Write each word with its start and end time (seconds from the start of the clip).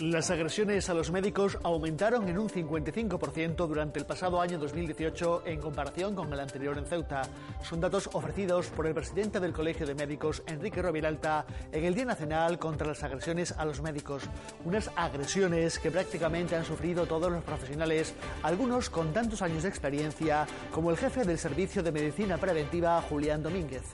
Las 0.00 0.30
agresiones 0.30 0.88
a 0.88 0.94
los 0.94 1.10
médicos 1.10 1.58
aumentaron 1.62 2.26
en 2.26 2.38
un 2.38 2.48
55% 2.48 3.66
durante 3.66 3.98
el 3.98 4.06
pasado 4.06 4.40
año 4.40 4.58
2018 4.58 5.42
en 5.44 5.60
comparación 5.60 6.14
con 6.14 6.32
el 6.32 6.40
anterior 6.40 6.78
en 6.78 6.86
Ceuta. 6.86 7.20
Son 7.62 7.82
datos 7.82 8.08
ofrecidos 8.14 8.68
por 8.68 8.86
el 8.86 8.94
presidente 8.94 9.40
del 9.40 9.52
Colegio 9.52 9.86
de 9.86 9.94
Médicos, 9.94 10.42
Enrique 10.46 10.80
Roviralta, 10.80 11.44
en 11.70 11.84
el 11.84 11.94
Día 11.94 12.06
Nacional 12.06 12.58
contra 12.58 12.86
las 12.86 13.02
agresiones 13.02 13.52
a 13.52 13.66
los 13.66 13.82
médicos. 13.82 14.22
Unas 14.64 14.90
agresiones 14.96 15.78
que 15.78 15.90
prácticamente 15.90 16.56
han 16.56 16.64
sufrido 16.64 17.04
todos 17.04 17.30
los 17.30 17.44
profesionales, 17.44 18.14
algunos 18.42 18.88
con 18.88 19.12
tantos 19.12 19.42
años 19.42 19.64
de 19.64 19.68
experiencia 19.68 20.46
como 20.72 20.90
el 20.90 20.96
jefe 20.96 21.26
del 21.26 21.36
Servicio 21.36 21.82
de 21.82 21.92
Medicina 21.92 22.38
Preventiva, 22.38 23.02
Julián 23.02 23.42
Domínguez. 23.42 23.84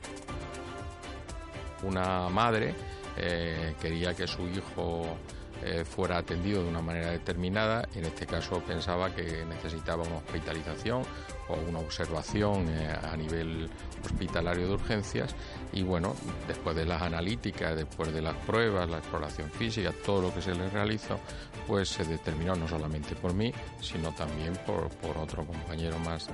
Una 1.82 2.28
madre 2.28 2.76
eh, 3.16 3.74
quería 3.80 4.14
que 4.14 4.28
su 4.28 4.46
hijo 4.46 5.16
eh, 5.62 5.84
fuera 5.84 6.18
atendido 6.18 6.62
de 6.62 6.68
una 6.68 6.82
manera 6.82 7.10
determinada. 7.10 7.88
En 7.94 8.04
este 8.04 8.26
caso 8.26 8.60
pensaba 8.60 9.14
que 9.14 9.44
necesitaba 9.46 10.02
una 10.02 10.16
hospitalización 10.16 11.02
o 11.48 11.54
una 11.68 11.78
observación 11.78 12.68
eh, 12.68 12.96
a 13.02 13.16
nivel 13.16 13.68
hospitalario 14.04 14.68
de 14.68 14.74
urgencias 14.74 15.34
y 15.72 15.82
bueno, 15.82 16.14
después 16.48 16.74
de 16.76 16.86
las 16.86 17.02
analíticas, 17.02 17.76
después 17.76 18.12
de 18.12 18.22
las 18.22 18.34
pruebas, 18.46 18.88
la 18.88 18.98
exploración 18.98 19.50
física, 19.50 19.92
todo 20.04 20.22
lo 20.22 20.34
que 20.34 20.40
se 20.40 20.54
le 20.54 20.68
realizó, 20.70 21.18
pues 21.66 21.88
se 21.88 22.04
determinó 22.04 22.54
no 22.54 22.68
solamente 22.68 23.14
por 23.14 23.34
mí, 23.34 23.52
sino 23.80 24.12
también 24.12 24.54
por, 24.64 24.88
por 24.88 25.18
otro 25.18 25.44
compañero 25.44 25.98
más 25.98 26.28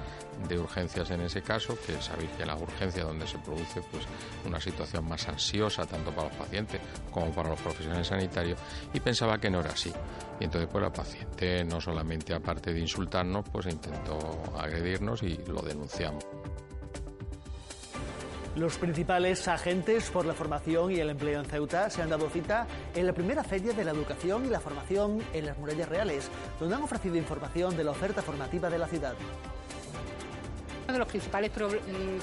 de 0.49 0.59
urgencias 0.59 1.11
en 1.11 1.23
ese 1.23 1.43
caso, 1.43 1.77
que 1.87 2.01
sabéis 2.01 2.31
que 2.37 2.43
en 2.43 2.49
las 2.49 2.61
urgencias 2.61 3.07
donde 3.07 3.27
se 3.27 3.39
produce 3.39 3.83
pues 3.91 4.05
una 4.47 4.61
situación 4.61 5.09
más 5.09 5.27
ansiosa 5.29 5.87
tanto 5.87 6.11
para 6.11 6.29
los 6.29 6.37
pacientes 6.37 6.81
como 7.11 7.31
para 7.33 7.51
los 7.51 7.61
profesionales 7.61 8.07
sanitarios 8.07 8.59
y 8.93 9.01
pensaba 9.01 9.39
que 9.39 9.51
no 9.51 9.61
era 9.61 9.71
así. 9.71 9.93
Y 10.41 10.45
entonces 10.45 10.69
pues 10.71 10.83
la 10.83 10.93
paciente 10.93 11.65
no 11.65 11.81
solamente 11.81 12.35
aparte 12.35 12.73
de 12.73 12.81
insultarnos, 12.81 13.45
pues 13.51 13.67
intentó 13.67 14.19
y 15.23 15.37
lo 15.49 15.63
denunciamos. 15.63 16.25
Los 18.55 18.77
principales 18.77 19.49
agentes 19.49 20.11
por 20.11 20.27
la 20.27 20.35
formación 20.35 20.91
y 20.93 20.97
el 20.97 21.09
empleo 21.09 21.41
en 21.41 21.47
Ceuta 21.47 21.89
se 21.89 22.03
han 22.03 22.11
dado 22.11 22.29
cita 22.29 22.67
en 22.95 23.07
la 23.07 23.15
primera 23.15 23.43
feria 23.43 23.73
de 23.73 23.83
la 23.83 23.93
educación 23.93 24.45
y 24.45 24.51
la 24.51 24.61
formación 24.61 25.23
en 25.33 25.47
las 25.47 25.57
murallas 25.57 25.89
reales, 25.89 26.29
donde 26.61 26.75
han 26.75 26.83
ofrecido 26.83 27.17
información 27.17 27.77
de 27.79 27.85
la 27.85 27.93
oferta 27.93 28.21
formativa 28.21 28.69
de 28.69 28.79
la 28.79 28.87
ciudad. 28.89 29.15
Uno 30.85 30.93
de 30.93 30.99
los 30.99 31.09
principales 31.09 31.51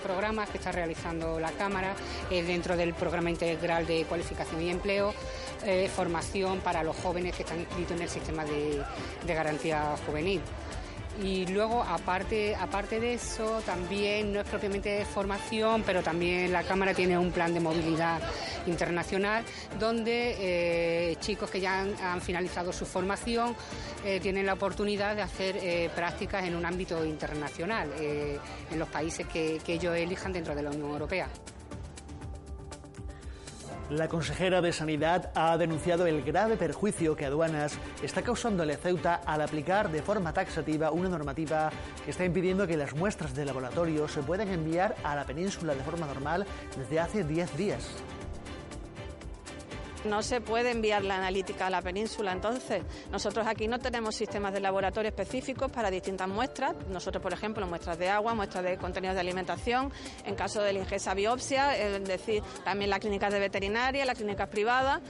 programas 0.03 0.49
que 0.49 0.59
está 0.59 0.71
realizando 0.71 1.39
la 1.39 1.51
Cámara 1.51 1.95
es 2.29 2.45
dentro 2.45 2.77
del 2.77 2.93
programa 2.93 3.31
integral 3.31 3.87
de 3.87 4.05
cualificación 4.05 4.61
y 4.61 4.69
empleo, 4.69 5.13
eh, 5.65 5.89
formación 5.89 6.59
para 6.59 6.83
los 6.83 6.95
jóvenes 6.97 7.35
que 7.35 7.41
están 7.41 7.59
inscritos 7.59 7.97
en 7.97 8.03
el 8.03 8.09
sistema 8.09 8.45
de, 8.45 8.83
de 9.25 9.33
garantía 9.33 9.95
juvenil. 10.05 10.41
Y 11.21 11.45
luego, 11.47 11.83
aparte, 11.83 12.55
aparte 12.55 12.99
de 12.99 13.15
eso, 13.15 13.61
también 13.65 14.31
no 14.31 14.39
es 14.39 14.47
propiamente 14.47 15.03
formación, 15.03 15.83
pero 15.85 16.01
también 16.01 16.53
la 16.53 16.63
Cámara 16.63 16.93
tiene 16.93 17.17
un 17.17 17.31
plan 17.31 17.53
de 17.53 17.59
movilidad 17.59 18.21
internacional 18.67 19.43
donde 19.77 20.35
eh, 20.39 21.15
chicos 21.19 21.49
que 21.49 21.59
ya 21.59 21.81
han, 21.81 22.21
finalizado 22.21 22.71
su 22.71 22.85
formación 22.85 23.55
eh, 24.05 24.19
tienen 24.21 24.45
la 24.45 24.53
oportunidad 24.53 25.15
de 25.15 25.21
hacer 25.21 25.57
eh, 25.57 25.89
prácticas 25.93 26.45
en 26.45 26.55
un 26.55 26.65
ámbito 26.65 27.03
internacional, 27.03 27.89
en 27.99 28.79
los 28.79 28.87
países 28.87 29.27
que 29.27 29.59
ellos 29.67 29.95
elijan 29.95 30.31
dentro 30.31 30.55
de 30.55 30.63
la 30.63 30.69
Unión 30.69 30.89
Europea. 30.89 31.27
La 33.89 34.07
consejera 34.07 34.61
de 34.61 34.71
Sanidad 34.71 35.31
ha 35.33 35.57
denunciado 35.57 36.05
el 36.05 36.21
grave 36.21 36.57
perjuicio 36.57 37.15
que 37.15 37.25
aduanas 37.25 37.79
está 38.03 38.21
causando 38.21 38.61
a 38.61 38.67
Ceuta 38.77 39.15
al 39.25 39.41
aplicar 39.41 39.89
de 39.89 40.03
forma 40.03 40.31
taxativa 40.31 40.91
una 40.91 41.09
normativa 41.09 41.71
que 42.05 42.11
está 42.11 42.23
impidiendo 42.23 42.67
que 42.67 42.77
las 42.77 42.93
muestras 42.93 43.33
de 43.33 43.45
laboratorio 43.45 44.07
se 44.07 44.21
puedan 44.21 44.49
enviar 44.49 44.95
a 45.03 45.15
la 45.15 45.25
península 45.25 45.73
de 45.73 45.81
forma 45.81 46.05
normal 46.05 46.45
desde 46.77 46.99
hace 46.99 47.23
10 47.23 47.57
días. 47.57 47.89
No 50.05 50.21
se 50.21 50.41
puede 50.41 50.71
enviar 50.71 51.03
la 51.03 51.17
analítica 51.17 51.67
a 51.67 51.69
la 51.69 51.81
península, 51.81 52.31
entonces. 52.31 52.83
Nosotros 53.11 53.45
aquí 53.47 53.67
no 53.67 53.79
tenemos 53.79 54.15
sistemas 54.15 54.53
de 54.53 54.59
laboratorio 54.59 55.09
específicos 55.09 55.71
para 55.71 55.91
distintas 55.91 56.27
muestras. 56.27 56.75
Nosotros, 56.89 57.21
por 57.21 57.33
ejemplo, 57.33 57.65
muestras 57.67 57.99
de 57.99 58.09
agua, 58.09 58.33
muestras 58.33 58.63
de 58.63 58.77
contenidos 58.77 59.15
de 59.15 59.21
alimentación, 59.21 59.91
en 60.25 60.35
caso 60.35 60.61
de 60.61 60.73
la 60.73 61.13
biopsia, 61.13 61.77
es 61.77 62.03
decir, 62.05 62.43
también 62.63 62.89
las 62.89 62.99
clínicas 62.99 63.33
de 63.33 63.39
veterinaria, 63.39 64.05
las 64.05 64.17
clínicas 64.17 64.47
privadas 64.47 65.01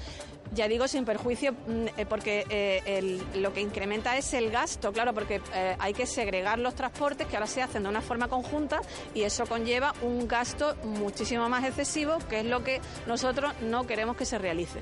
ya 0.54 0.68
digo 0.68 0.88
sin 0.88 1.06
perjuicio, 1.06 1.54
mm, 1.54 1.86
eh, 1.98 2.06
porque 2.08 2.46
eh, 2.50 3.20
lo 3.36 3.54
que 3.54 3.62
incrementa 3.62 4.18
es 4.18 4.34
el 4.34 4.52
gasto, 4.52 4.92
claro, 4.92 5.14
porque 5.14 5.42
eh, 5.54 5.76
hay 5.80 5.94
que 5.94 6.06
segregar 6.06 6.60
los 6.60 6.76
transportes 6.76 7.28
que 7.28 7.36
ahora 7.36 7.48
se 7.48 7.62
hacen 7.62 7.84
de 7.84 7.90
una 7.90 8.02
forma 8.02 8.28
conjunta 8.28 8.82
y 9.14 9.24
eso 9.24 9.46
conlleva 9.46 9.94
un 10.02 10.28
gasto 10.28 10.76
muchísimo 10.84 11.50
más 11.50 11.64
excesivo, 11.66 12.18
que 12.30 12.40
es 12.40 12.46
lo 12.46 12.64
que 12.64 12.82
nosotros 13.08 13.54
no 13.62 13.86
queremos 13.86 14.16
que 14.18 14.26
se 14.26 14.38
realice. 14.38 14.80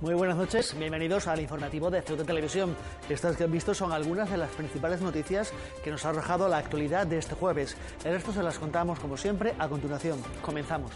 Muy 0.00 0.14
buenas 0.14 0.36
noches, 0.36 0.76
bienvenidos 0.76 1.28
al 1.28 1.40
informativo 1.40 1.88
de 1.88 2.02
Ceuta 2.02 2.24
Televisión. 2.24 2.74
Estas 3.08 3.36
que 3.36 3.44
han 3.44 3.52
visto 3.52 3.72
son 3.72 3.92
algunas 3.92 4.28
de 4.28 4.36
las 4.36 4.50
principales 4.50 5.00
noticias 5.00 5.52
que 5.84 5.92
nos 5.92 6.04
ha 6.04 6.08
arrojado 6.08 6.48
la 6.48 6.58
actualidad 6.58 7.06
de 7.06 7.18
este 7.18 7.36
jueves. 7.36 7.76
El 8.04 8.14
resto 8.14 8.32
se 8.32 8.42
las 8.42 8.58
contamos 8.58 8.98
como 8.98 9.16
siempre 9.16 9.54
a 9.60 9.68
continuación. 9.68 10.20
Comenzamos. 10.42 10.90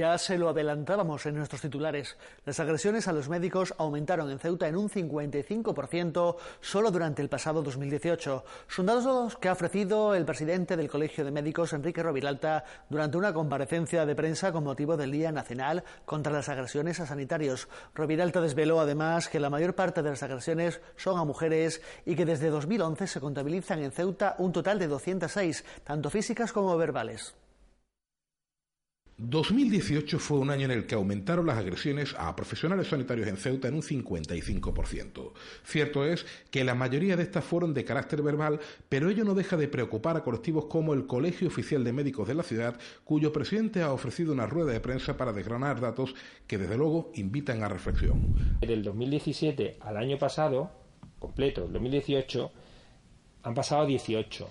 Ya 0.00 0.16
se 0.16 0.38
lo 0.38 0.48
adelantábamos 0.48 1.26
en 1.26 1.34
nuestros 1.34 1.60
titulares. 1.60 2.16
Las 2.46 2.58
agresiones 2.58 3.06
a 3.06 3.12
los 3.12 3.28
médicos 3.28 3.74
aumentaron 3.76 4.30
en 4.30 4.38
Ceuta 4.38 4.66
en 4.66 4.78
un 4.78 4.88
55% 4.88 6.36
solo 6.62 6.90
durante 6.90 7.20
el 7.20 7.28
pasado 7.28 7.62
2018. 7.62 8.42
Son 8.66 8.86
datos 8.86 9.36
que 9.36 9.50
ha 9.50 9.52
ofrecido 9.52 10.14
el 10.14 10.24
presidente 10.24 10.78
del 10.78 10.88
Colegio 10.88 11.22
de 11.22 11.32
Médicos, 11.32 11.74
Enrique 11.74 12.02
Roviralta, 12.02 12.64
durante 12.88 13.18
una 13.18 13.34
comparecencia 13.34 14.06
de 14.06 14.14
prensa 14.14 14.52
con 14.52 14.64
motivo 14.64 14.96
del 14.96 15.12
Día 15.12 15.32
Nacional 15.32 15.84
contra 16.06 16.32
las 16.32 16.48
agresiones 16.48 16.98
a 17.00 17.06
sanitarios. 17.06 17.68
Roviralta 17.94 18.40
desveló 18.40 18.80
además 18.80 19.28
que 19.28 19.38
la 19.38 19.50
mayor 19.50 19.74
parte 19.74 20.02
de 20.02 20.08
las 20.08 20.22
agresiones 20.22 20.80
son 20.96 21.18
a 21.18 21.26
mujeres 21.26 21.82
y 22.06 22.16
que 22.16 22.24
desde 22.24 22.48
2011 22.48 23.06
se 23.06 23.20
contabilizan 23.20 23.82
en 23.82 23.92
Ceuta 23.92 24.34
un 24.38 24.50
total 24.50 24.78
de 24.78 24.88
206, 24.88 25.62
tanto 25.84 26.08
físicas 26.08 26.54
como 26.54 26.74
verbales. 26.78 27.34
2018 29.22 30.18
fue 30.18 30.38
un 30.38 30.48
año 30.48 30.64
en 30.64 30.70
el 30.70 30.86
que 30.86 30.94
aumentaron 30.94 31.46
las 31.46 31.58
agresiones 31.58 32.14
a 32.18 32.34
profesionales 32.34 32.88
sanitarios 32.88 33.28
en 33.28 33.36
Ceuta 33.36 33.68
en 33.68 33.74
un 33.74 33.82
55%. 33.82 35.32
Cierto 35.62 36.06
es 36.06 36.24
que 36.50 36.64
la 36.64 36.74
mayoría 36.74 37.18
de 37.18 37.24
estas 37.24 37.44
fueron 37.44 37.74
de 37.74 37.84
carácter 37.84 38.22
verbal, 38.22 38.60
pero 38.88 39.10
ello 39.10 39.24
no 39.24 39.34
deja 39.34 39.58
de 39.58 39.68
preocupar 39.68 40.16
a 40.16 40.22
colectivos 40.22 40.64
como 40.66 40.94
el 40.94 41.06
Colegio 41.06 41.48
Oficial 41.48 41.84
de 41.84 41.92
Médicos 41.92 42.28
de 42.28 42.34
la 42.34 42.42
ciudad, 42.42 42.80
cuyo 43.04 43.30
presidente 43.30 43.82
ha 43.82 43.92
ofrecido 43.92 44.32
una 44.32 44.46
rueda 44.46 44.72
de 44.72 44.80
prensa 44.80 45.18
para 45.18 45.34
desgranar 45.34 45.82
datos 45.82 46.14
que 46.46 46.56
desde 46.56 46.78
luego 46.78 47.12
invitan 47.14 47.62
a 47.62 47.68
reflexión. 47.68 48.58
Del 48.62 48.82
2017 48.82 49.80
al 49.80 49.98
año 49.98 50.16
pasado, 50.16 50.70
completo, 51.18 51.66
el 51.66 51.72
2018, 51.74 52.50
han 53.42 53.52
pasado 53.54 53.84
18. 53.84 54.48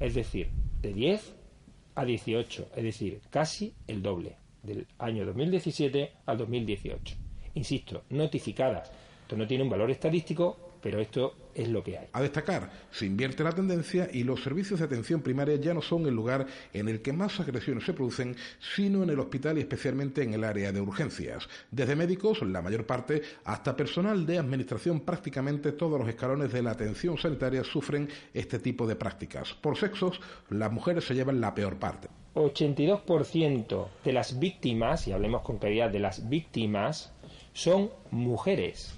Es 0.00 0.14
decir, 0.14 0.48
de 0.80 0.94
10 0.94 1.35
a 1.96 2.04
18, 2.04 2.68
es 2.76 2.84
decir, 2.84 3.20
casi 3.30 3.74
el 3.86 4.02
doble, 4.02 4.36
del 4.62 4.86
año 4.98 5.24
2017 5.26 6.12
al 6.26 6.38
2018. 6.38 7.16
Insisto, 7.54 8.04
notificadas. 8.10 8.92
Esto 9.22 9.36
no 9.36 9.46
tiene 9.46 9.64
un 9.64 9.70
valor 9.70 9.90
estadístico, 9.90 10.56
pero 10.82 11.00
esto 11.00 11.34
es 11.56 11.68
lo 11.68 11.82
que 11.82 11.98
hay. 11.98 12.06
A 12.12 12.20
destacar, 12.20 12.70
se 12.90 13.06
invierte 13.06 13.42
la 13.42 13.52
tendencia 13.52 14.08
y 14.12 14.24
los 14.24 14.42
servicios 14.42 14.78
de 14.78 14.86
atención 14.86 15.22
primaria 15.22 15.56
ya 15.56 15.72
no 15.74 15.82
son 15.82 16.06
el 16.06 16.14
lugar 16.14 16.46
en 16.72 16.88
el 16.88 17.00
que 17.00 17.12
más 17.12 17.40
agresiones 17.40 17.84
se 17.84 17.94
producen, 17.94 18.36
sino 18.74 19.02
en 19.02 19.10
el 19.10 19.18
hospital 19.18 19.56
y 19.56 19.62
especialmente 19.62 20.22
en 20.22 20.34
el 20.34 20.44
área 20.44 20.70
de 20.70 20.80
urgencias. 20.80 21.48
Desde 21.70 21.96
médicos, 21.96 22.42
la 22.42 22.62
mayor 22.62 22.86
parte, 22.86 23.22
hasta 23.44 23.76
personal 23.76 24.26
de 24.26 24.38
administración, 24.38 25.00
prácticamente 25.00 25.72
todos 25.72 25.98
los 25.98 26.08
escalones 26.08 26.52
de 26.52 26.62
la 26.62 26.72
atención 26.72 27.16
sanitaria 27.16 27.64
sufren 27.64 28.08
este 28.34 28.58
tipo 28.58 28.86
de 28.86 28.96
prácticas. 28.96 29.54
Por 29.54 29.76
sexos, 29.76 30.20
las 30.50 30.70
mujeres 30.70 31.04
se 31.04 31.14
llevan 31.14 31.40
la 31.40 31.54
peor 31.54 31.78
parte. 31.78 32.08
82% 32.34 33.88
de 34.04 34.12
las 34.12 34.38
víctimas, 34.38 35.08
y 35.08 35.12
hablemos 35.12 35.40
con 35.40 35.58
claridad 35.58 35.90
de 35.90 36.00
las 36.00 36.28
víctimas, 36.28 37.12
son 37.54 37.90
mujeres. 38.10 38.94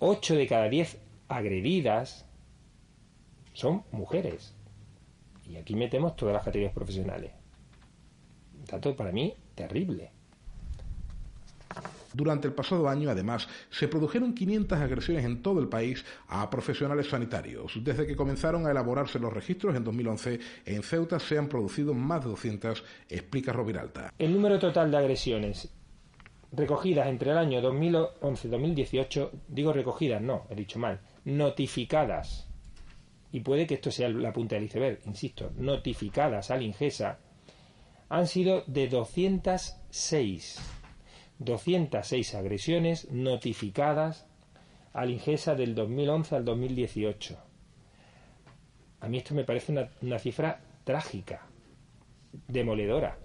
8 0.00 0.34
de 0.34 0.46
cada 0.46 0.68
10 0.68 0.98
agredidas 1.36 2.26
son 3.52 3.84
mujeres. 3.92 4.54
Y 5.48 5.56
aquí 5.56 5.74
metemos 5.74 6.16
todas 6.16 6.34
las 6.34 6.44
categorías 6.44 6.72
profesionales. 6.72 7.32
Un 8.58 8.64
dato 8.64 8.96
para 8.96 9.12
mí 9.12 9.34
terrible. 9.54 10.10
Durante 12.14 12.46
el 12.46 12.52
pasado 12.52 12.88
año, 12.88 13.10
además, 13.10 13.48
se 13.70 13.88
produjeron 13.88 14.34
500 14.34 14.78
agresiones 14.78 15.24
en 15.24 15.42
todo 15.42 15.60
el 15.60 15.68
país 15.68 16.04
a 16.28 16.48
profesionales 16.50 17.08
sanitarios. 17.08 17.72
Desde 17.82 18.06
que 18.06 18.16
comenzaron 18.16 18.66
a 18.66 18.70
elaborarse 18.70 19.18
los 19.18 19.32
registros 19.32 19.74
en 19.74 19.84
2011, 19.84 20.38
en 20.66 20.82
Ceuta 20.82 21.18
se 21.18 21.38
han 21.38 21.48
producido 21.48 21.94
más 21.94 22.22
de 22.22 22.30
200, 22.30 22.84
explica 23.08 23.52
Roviralta. 23.52 24.12
El 24.18 24.34
número 24.34 24.58
total 24.58 24.90
de 24.90 24.98
agresiones 24.98 25.70
recogidas 26.52 27.08
entre 27.08 27.30
el 27.30 27.38
año 27.38 27.60
2011 27.60 28.46
y 28.46 28.50
2018, 28.50 29.32
digo 29.48 29.72
recogidas, 29.72 30.20
no, 30.20 30.46
he 30.50 30.54
dicho 30.54 30.78
mal, 30.78 31.00
notificadas, 31.24 32.48
y 33.32 33.40
puede 33.40 33.66
que 33.66 33.74
esto 33.74 33.90
sea 33.90 34.10
la 34.10 34.32
punta 34.32 34.56
del 34.56 34.64
iceberg, 34.64 35.00
insisto, 35.06 35.50
notificadas 35.56 36.50
al 36.50 36.62
Ingesa, 36.62 37.18
han 38.10 38.26
sido 38.26 38.62
de 38.66 38.88
206. 38.88 40.60
206 41.38 42.34
agresiones 42.34 43.10
notificadas 43.10 44.26
al 44.92 45.10
Ingesa 45.10 45.54
del 45.54 45.74
2011 45.74 46.36
al 46.36 46.44
2018. 46.44 47.38
A 49.00 49.08
mí 49.08 49.16
esto 49.16 49.34
me 49.34 49.44
parece 49.44 49.72
una, 49.72 49.90
una 50.02 50.18
cifra 50.18 50.60
trágica, 50.84 51.46
demoledora. 52.46 53.18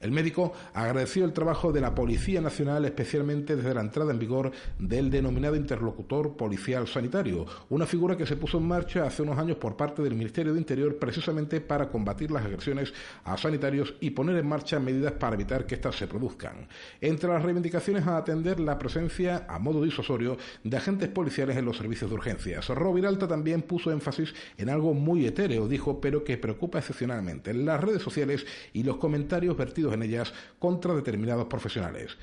El 0.00 0.12
médico 0.12 0.52
agradeció 0.74 1.24
el 1.24 1.32
trabajo 1.32 1.72
de 1.72 1.80
la 1.80 1.94
Policía 1.94 2.40
Nacional, 2.40 2.84
especialmente 2.84 3.56
desde 3.56 3.74
la 3.74 3.80
entrada 3.80 4.12
en 4.12 4.18
vigor 4.18 4.52
del 4.78 5.10
denominado 5.10 5.56
interlocutor 5.56 6.36
policial 6.36 6.86
sanitario, 6.86 7.46
una 7.68 7.84
figura 7.84 8.16
que 8.16 8.26
se 8.26 8.36
puso 8.36 8.58
en 8.58 8.68
marcha 8.68 9.04
hace 9.04 9.22
unos 9.22 9.38
años 9.38 9.56
por 9.56 9.76
parte 9.76 10.02
del 10.02 10.14
Ministerio 10.14 10.52
de 10.52 10.60
Interior 10.60 10.96
precisamente 10.98 11.60
para 11.60 11.88
combatir 11.88 12.30
las 12.30 12.44
agresiones 12.44 12.92
a 13.24 13.36
sanitarios 13.36 13.94
y 14.00 14.10
poner 14.10 14.36
en 14.36 14.46
marcha 14.48 14.78
medidas 14.78 15.12
para 15.12 15.34
evitar 15.34 15.66
que 15.66 15.74
éstas 15.74 15.96
se 15.96 16.06
produzcan. 16.06 16.68
Entre 17.00 17.28
las 17.28 17.42
reivindicaciones 17.42 18.06
a 18.06 18.18
atender 18.18 18.60
la 18.60 18.78
presencia 18.78 19.46
a 19.48 19.58
modo 19.58 19.82
disuasorio 19.82 20.36
de 20.62 20.76
agentes 20.76 21.08
policiales 21.08 21.56
en 21.56 21.64
los 21.64 21.76
servicios 21.76 22.10
de 22.10 22.16
urgencias. 22.16 22.68
Roviralta 22.68 23.26
también 23.26 23.62
puso 23.62 23.90
énfasis 23.90 24.34
en 24.56 24.68
algo 24.68 24.94
muy 24.94 25.26
etéreo, 25.26 25.66
dijo, 25.66 26.00
pero 26.00 26.22
que 26.22 26.38
preocupa 26.38 26.78
excepcionalmente, 26.78 27.52
las 27.52 27.80
redes 27.80 28.02
sociales 28.02 28.46
y 28.72 28.82
los 28.84 28.96
comentarios 28.96 29.56
vertidos 29.68 29.94
en 29.94 30.02
ellas 30.02 30.32
contra 30.58 30.94
determinados 30.94 31.46
profesionales. 31.46 32.16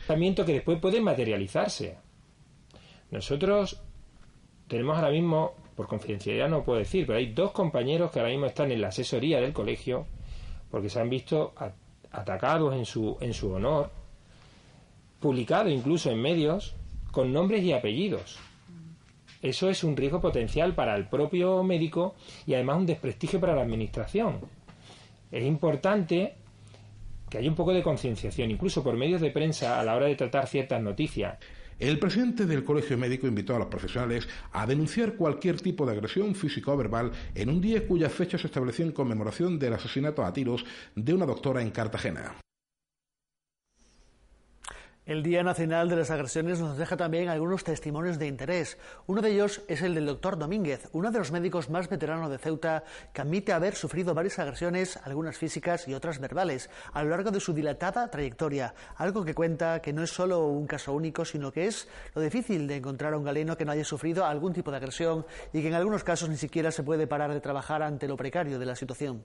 que 0.45 0.53
después 0.53 0.80
puede 0.80 1.01
materializarse. 1.01 1.97
Nosotros 3.12 3.81
tenemos 4.68 4.97
ahora 4.97 5.12
mismo, 5.12 5.53
por 5.75 5.88
confidencialidad 5.88 6.50
no 6.50 6.63
puedo 6.63 6.80
decir, 6.80 7.06
pero 7.06 7.19
hay 7.19 7.33
dos 7.33 7.51
compañeros 7.51 8.12
que 8.12 8.19
ahora 8.19 8.31
mismo 8.31 8.47
están 8.47 8.71
en 8.71 8.81
la 8.81 8.88
asesoría 8.88 9.39
del 9.39 9.53
colegio 9.53 10.07
porque 10.69 10.89
se 10.89 11.00
han 11.00 11.09
visto 11.09 11.53
atacados 12.12 12.75
en 12.75 12.86
su, 12.86 13.18
en 13.21 13.33
su 13.33 13.51
honor, 13.53 13.92
publicado 15.19 15.69
incluso 15.69 16.09
en 16.09 16.21
medios 16.21 16.75
con 17.12 17.31
nombres 17.31 17.63
y 17.63 17.71
apellidos. 17.71 18.39
Eso 19.42 19.69
es 19.69 19.83
un 19.83 19.95
riesgo 19.95 20.19
potencial 20.19 20.74
para 20.74 20.95
el 20.95 21.07
propio 21.07 21.63
médico 21.63 22.15
y 22.47 22.56
además 22.56 22.77
un 22.77 22.86
desprestigio 22.88 23.39
para 23.39 23.56
la 23.56 23.62
administración. 23.62 24.39
Es 25.31 25.45
importante 25.45 26.36
que 27.35 27.41
hay 27.41 27.49
un 27.49 27.55
poco 27.55 27.73
de 27.73 27.83
concienciación, 27.83 28.49
incluso 28.49 28.81
por 28.81 28.95
medios 28.95 29.19
de 29.19 29.29
prensa, 29.29 29.77
a 29.77 29.83
la 29.83 29.93
hora 29.93 30.05
de 30.05 30.15
tratar 30.15 30.47
ciertas 30.47 30.81
noticias. 30.81 31.37
El 31.77 31.99
presidente 31.99 32.45
del 32.45 32.63
Colegio 32.63 32.97
Médico 32.97 33.27
invitó 33.27 33.53
a 33.53 33.59
los 33.59 33.67
profesionales 33.67 34.25
a 34.53 34.65
denunciar 34.65 35.15
cualquier 35.17 35.59
tipo 35.59 35.85
de 35.85 35.91
agresión 35.91 36.33
física 36.33 36.71
o 36.71 36.77
verbal 36.77 37.11
en 37.33 37.49
un 37.49 37.59
día 37.59 37.85
cuya 37.85 38.09
fecha 38.09 38.37
se 38.37 38.47
estableció 38.47 38.85
en 38.85 38.93
conmemoración 38.93 39.59
del 39.59 39.73
asesinato 39.73 40.23
a 40.23 40.31
tiros 40.31 40.63
de 40.95 41.13
una 41.13 41.25
doctora 41.25 41.61
en 41.61 41.71
Cartagena. 41.71 42.37
El 45.06 45.22
Día 45.22 45.44
Nacional 45.44 45.88
de 45.88 45.98
las 45.98 46.10
Agresiones 46.10 46.60
nos 46.60 46.80
deja 46.80 46.98
también 46.98 47.30
algunos 47.30 47.63
testimonios 47.63 48.18
de 48.18 48.25
interés. 48.25 48.80
Uno 49.06 49.22
de 49.22 49.34
ellos 49.34 49.62
es 49.68 49.84
el 49.84 49.94
del 49.94 50.07
doctor 50.07 50.36
Domínguez, 50.36 50.90
uno 50.94 51.12
de 51.12 51.19
los 51.19 51.31
médicos 51.31 51.69
más 51.69 51.88
veteranos 51.88 52.31
de 52.31 52.40
Ceuta, 52.40 52.84
que 53.13 53.22
admite 53.22 53.54
haber 53.54 53.75
sufrido 53.75 54.16
varias 54.16 54.40
agresiones, 54.40 54.98
algunas 55.04 55.38
físicas 55.38 55.88
y 55.88 55.94
otras 55.94 56.18
verbales, 56.18 56.72
a 56.92 57.04
lo 57.04 57.12
largo 57.12 57.30
de 57.30 57.40
su 57.40 57.54
dilatada 57.54 58.10
trayectoria. 58.10 58.74
Algo 58.96 59.24
que 59.24 59.36
cuenta 59.36 59.80
que 59.80 59.94
no 59.94 60.02
es 60.02 60.10
solo 60.10 60.48
un 60.48 60.66
caso 60.66 60.92
único, 60.92 61.24
sino 61.24 61.52
que 61.52 61.68
es 61.68 61.88
lo 62.16 62.24
difícil 62.24 62.66
de 62.68 62.78
encontrar 62.78 63.13
a 63.13 63.18
un 63.19 63.25
galeno 63.25 63.56
que 63.56 63.63
no 63.63 63.74
haya 63.74 63.86
sufrido 63.86 64.25
algún 64.25 64.54
tipo 64.54 64.72
de 64.72 64.78
agresión 64.78 65.24
y 65.54 65.62
que 65.62 65.68
en 65.68 65.75
algunos 65.75 66.04
casos 66.04 66.30
ni 66.30 66.38
siquiera 66.38 66.72
se 66.72 66.81
puede 66.81 67.06
parar 67.06 67.31
de 67.31 67.42
trabajar 67.42 67.84
ante 67.84 68.07
lo 68.07 68.18
precario 68.18 68.57
de 68.57 68.66
la 68.66 68.75
situación. 68.75 69.24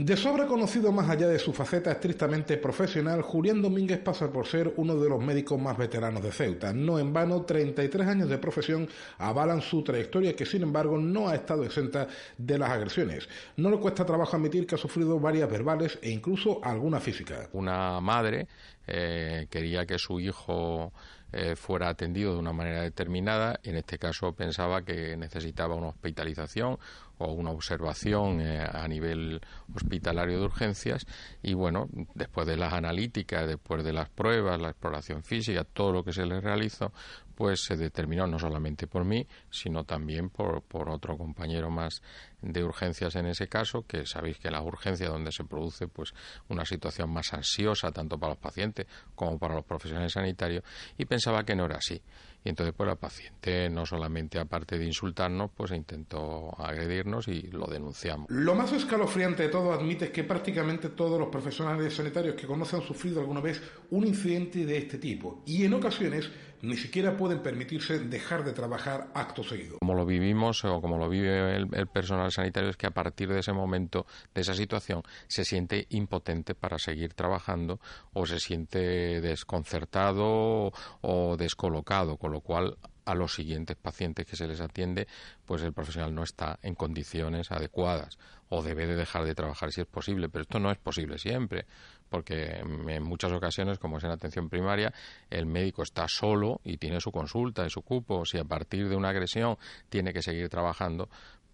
De 0.00 0.16
sobra 0.16 0.46
conocido 0.46 0.92
más 0.92 1.10
allá 1.10 1.26
de 1.26 1.40
su 1.40 1.52
faceta 1.52 1.90
estrictamente 1.90 2.56
profesional, 2.56 3.20
Julián 3.20 3.60
Domínguez 3.60 3.98
pasa 3.98 4.30
por 4.30 4.46
ser 4.46 4.72
uno 4.76 4.94
de 4.94 5.08
los 5.08 5.20
médicos 5.20 5.60
más 5.60 5.76
veteranos 5.76 6.22
de 6.22 6.30
Ceuta. 6.30 6.72
No 6.72 7.00
en 7.00 7.12
vano, 7.12 7.42
33 7.42 8.06
años 8.06 8.28
de 8.28 8.38
profesión 8.38 8.88
avalan 9.18 9.60
su 9.60 9.82
trayectoria 9.82 10.36
que 10.36 10.46
sin 10.46 10.62
embargo 10.62 10.98
no 10.98 11.28
ha 11.28 11.34
estado 11.34 11.64
exenta 11.64 12.06
de 12.36 12.58
las 12.58 12.70
agresiones. 12.70 13.28
No 13.56 13.70
le 13.70 13.78
cuesta 13.78 14.06
trabajo 14.06 14.36
admitir 14.36 14.68
que 14.68 14.76
ha 14.76 14.78
sufrido 14.78 15.18
varias 15.18 15.50
verbales 15.50 15.98
e 16.00 16.10
incluso 16.10 16.60
alguna 16.62 17.00
física. 17.00 17.48
Una 17.52 18.00
madre 18.00 18.46
eh, 18.86 19.48
quería 19.50 19.84
que 19.84 19.98
su 19.98 20.20
hijo 20.20 20.92
eh, 21.32 21.56
fuera 21.56 21.88
atendido 21.88 22.32
de 22.32 22.38
una 22.38 22.52
manera 22.52 22.82
determinada. 22.82 23.60
En 23.62 23.76
este 23.76 23.98
caso 23.98 24.32
pensaba 24.32 24.82
que 24.82 25.16
necesitaba 25.16 25.74
una 25.74 25.88
hospitalización 25.88 26.78
o 27.18 27.32
una 27.32 27.50
observación 27.50 28.40
eh, 28.40 28.60
a 28.60 28.86
nivel 28.88 29.40
hospitalario 29.74 30.38
de 30.38 30.44
urgencias. 30.44 31.06
Y 31.42 31.54
bueno, 31.54 31.88
después 32.14 32.46
de 32.46 32.56
las 32.56 32.72
analíticas, 32.72 33.46
después 33.46 33.84
de 33.84 33.92
las 33.92 34.08
pruebas, 34.08 34.60
la 34.60 34.70
exploración 34.70 35.22
física, 35.22 35.64
todo 35.64 35.92
lo 35.92 36.04
que 36.04 36.12
se 36.12 36.24
le 36.24 36.40
realizó, 36.40 36.92
pues 37.34 37.62
se 37.62 37.76
determinó 37.76 38.26
no 38.26 38.38
solamente 38.38 38.86
por 38.86 39.04
mí, 39.04 39.26
sino 39.50 39.84
también 39.84 40.30
por, 40.30 40.62
por 40.62 40.88
otro 40.88 41.16
compañero 41.16 41.70
más 41.70 42.02
de 42.42 42.64
urgencias 42.64 43.16
en 43.16 43.26
ese 43.26 43.48
caso, 43.48 43.84
que 43.86 44.06
sabéis 44.06 44.38
que 44.38 44.50
la 44.50 44.62
urgencia 44.62 45.08
donde 45.08 45.32
se 45.32 45.44
produce 45.44 45.88
pues 45.88 46.14
una 46.48 46.64
situación 46.64 47.10
más 47.10 47.32
ansiosa 47.32 47.90
tanto 47.90 48.18
para 48.18 48.34
los 48.34 48.38
pacientes 48.38 48.86
como 49.14 49.38
para 49.38 49.54
los 49.54 49.64
profesionales 49.64 50.12
sanitarios 50.12 50.64
y 50.96 51.04
pensaba 51.04 51.44
que 51.44 51.54
no 51.54 51.66
era 51.66 51.76
así. 51.76 52.00
Y 52.44 52.50
entonces, 52.50 52.72
pues 52.76 52.88
la 52.88 52.94
paciente, 52.94 53.68
no 53.68 53.84
solamente 53.84 54.38
aparte 54.38 54.78
de 54.78 54.86
insultarnos, 54.86 55.50
pues 55.56 55.72
intentó 55.72 56.54
agredirnos 56.58 57.26
y 57.26 57.42
lo 57.48 57.66
denunciamos. 57.66 58.30
Lo 58.30 58.54
más 58.54 58.72
escalofriante 58.72 59.42
de 59.42 59.48
todo 59.48 59.72
admite 59.72 60.12
que 60.12 60.22
prácticamente 60.22 60.90
todos 60.90 61.18
los 61.18 61.28
profesionales 61.28 61.94
sanitarios 61.94 62.36
que 62.36 62.46
conocen 62.46 62.80
han 62.80 62.86
sufrido 62.86 63.20
alguna 63.20 63.40
vez 63.40 63.60
un 63.90 64.06
incidente 64.06 64.64
de 64.64 64.78
este 64.78 64.98
tipo. 64.98 65.42
Y 65.46 65.64
en 65.64 65.74
ocasiones 65.74 66.30
ni 66.62 66.76
siquiera 66.76 67.16
pueden 67.16 67.40
permitirse 67.40 68.00
dejar 68.00 68.44
de 68.44 68.52
trabajar 68.52 69.08
acto 69.14 69.42
seguido. 69.42 69.78
Como 69.78 69.94
lo 69.94 70.04
vivimos 70.04 70.64
o 70.64 70.80
como 70.80 70.98
lo 70.98 71.08
vive 71.08 71.56
el, 71.56 71.86
personal 71.86 72.27
sanitario 72.30 72.70
es 72.70 72.76
que 72.76 72.86
a 72.86 72.90
partir 72.90 73.28
de 73.28 73.40
ese 73.40 73.52
momento, 73.52 74.06
de 74.34 74.40
esa 74.40 74.54
situación, 74.54 75.02
se 75.26 75.44
siente 75.44 75.86
impotente 75.90 76.54
para 76.54 76.78
seguir 76.78 77.14
trabajando 77.14 77.80
o 78.12 78.26
se 78.26 78.40
siente 78.40 79.20
desconcertado 79.20 80.72
o 81.00 81.36
descolocado, 81.36 82.16
con 82.16 82.32
lo 82.32 82.40
cual 82.40 82.76
a 83.04 83.14
los 83.14 83.34
siguientes 83.34 83.74
pacientes 83.76 84.26
que 84.26 84.36
se 84.36 84.46
les 84.46 84.60
atiende, 84.60 85.08
pues 85.46 85.62
el 85.62 85.72
profesional 85.72 86.14
no 86.14 86.22
está 86.22 86.58
en 86.62 86.74
condiciones 86.74 87.50
adecuadas 87.50 88.18
o 88.50 88.62
debe 88.62 88.86
de 88.86 88.96
dejar 88.96 89.24
de 89.24 89.34
trabajar 89.34 89.72
si 89.72 89.80
es 89.80 89.86
posible, 89.86 90.28
pero 90.28 90.42
esto 90.42 90.58
no 90.58 90.70
es 90.70 90.76
posible 90.76 91.18
siempre 91.18 91.64
porque 92.08 92.60
en 92.60 93.02
muchas 93.02 93.32
ocasiones, 93.32 93.78
como 93.78 93.98
es 93.98 94.04
en 94.04 94.10
atención 94.10 94.48
primaria, 94.48 94.92
el 95.30 95.46
médico 95.46 95.82
está 95.82 96.08
solo 96.08 96.60
y 96.64 96.78
tiene 96.78 97.00
su 97.00 97.12
consulta 97.12 97.66
y 97.66 97.70
su 97.70 97.82
cupo. 97.82 98.24
Si 98.24 98.38
a 98.38 98.44
partir 98.44 98.88
de 98.88 98.96
una 98.96 99.10
agresión 99.10 99.58
tiene 99.88 100.12
que 100.12 100.22
seguir 100.22 100.48
trabajando, 100.48 101.08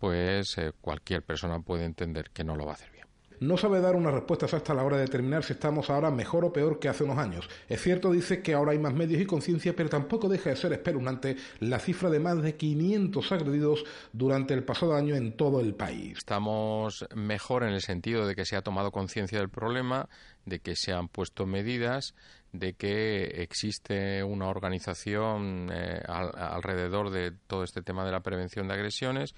pues 0.05 0.59
eh, 0.59 0.73
cualquier 0.83 1.23
persona 1.23 1.61
puede 1.61 1.87
entender 1.87 2.29
que 2.31 2.45
no 2.45 2.57
lo 2.57 2.67
va 2.67 2.73
a 2.73 2.75
hacer 2.75 2.91
bien. 2.93 3.07
No 3.41 3.57
sabe 3.57 3.81
dar 3.81 3.97
una 3.97 4.11
respuesta 4.11 4.45
exacta 4.45 4.75
a 4.75 4.77
la 4.77 4.85
hora 4.85 4.99
de 4.99 5.05
determinar 5.05 5.45
si 5.45 5.55
estamos 5.55 5.89
ahora 5.89 6.11
mejor 6.11 6.45
o 6.45 6.53
peor 6.53 6.79
que 6.79 6.91
hace 6.91 7.05
unos 7.05 7.17
años. 7.17 7.49
Es 7.71 7.81
cierto, 7.81 8.13
dice 8.13 8.43
que 8.43 8.53
ahora 8.53 8.73
hay 8.73 8.79
más 8.79 8.93
medios 8.93 9.23
y 9.23 9.25
conciencia, 9.25 9.75
pero 9.75 9.89
tampoco 9.89 10.29
deja 10.29 10.51
de 10.51 10.57
ser 10.57 10.75
espeluznante 10.75 11.37
la 11.61 11.79
cifra 11.79 12.11
de 12.11 12.21
más 12.21 12.43
de 12.43 12.55
500 12.55 13.33
agredidos 13.33 13.85
durante 14.13 14.53
el 14.53 14.63
pasado 14.63 14.95
año 14.95 15.15
en 15.15 15.39
todo 15.39 15.61
el 15.61 15.75
país. 15.75 16.19
Estamos 16.19 17.07
mejor 17.15 17.63
en 17.63 17.71
el 17.71 17.81
sentido 17.81 18.27
de 18.27 18.35
que 18.35 18.45
se 18.45 18.57
ha 18.57 18.63
tomado 18.63 18.91
conciencia 18.93 19.39
del 19.39 19.49
problema, 19.49 20.11
de 20.45 20.61
que 20.61 20.77
se 20.77 20.93
han 20.93 21.09
puesto 21.09 21.47
medidas, 21.47 22.15
de 22.53 22.75
que 22.75 23.43
existe 23.43 24.23
una 24.23 24.49
organización 24.49 25.71
eh, 25.73 26.03
alrededor 26.07 27.09
de 27.09 27.33
todo 27.47 27.65
este 27.65 27.81
tema 27.81 28.05
de 28.05 28.13
la 28.13 28.21
prevención 28.21 28.69
de 28.69 28.75
agresiones. 28.75 29.35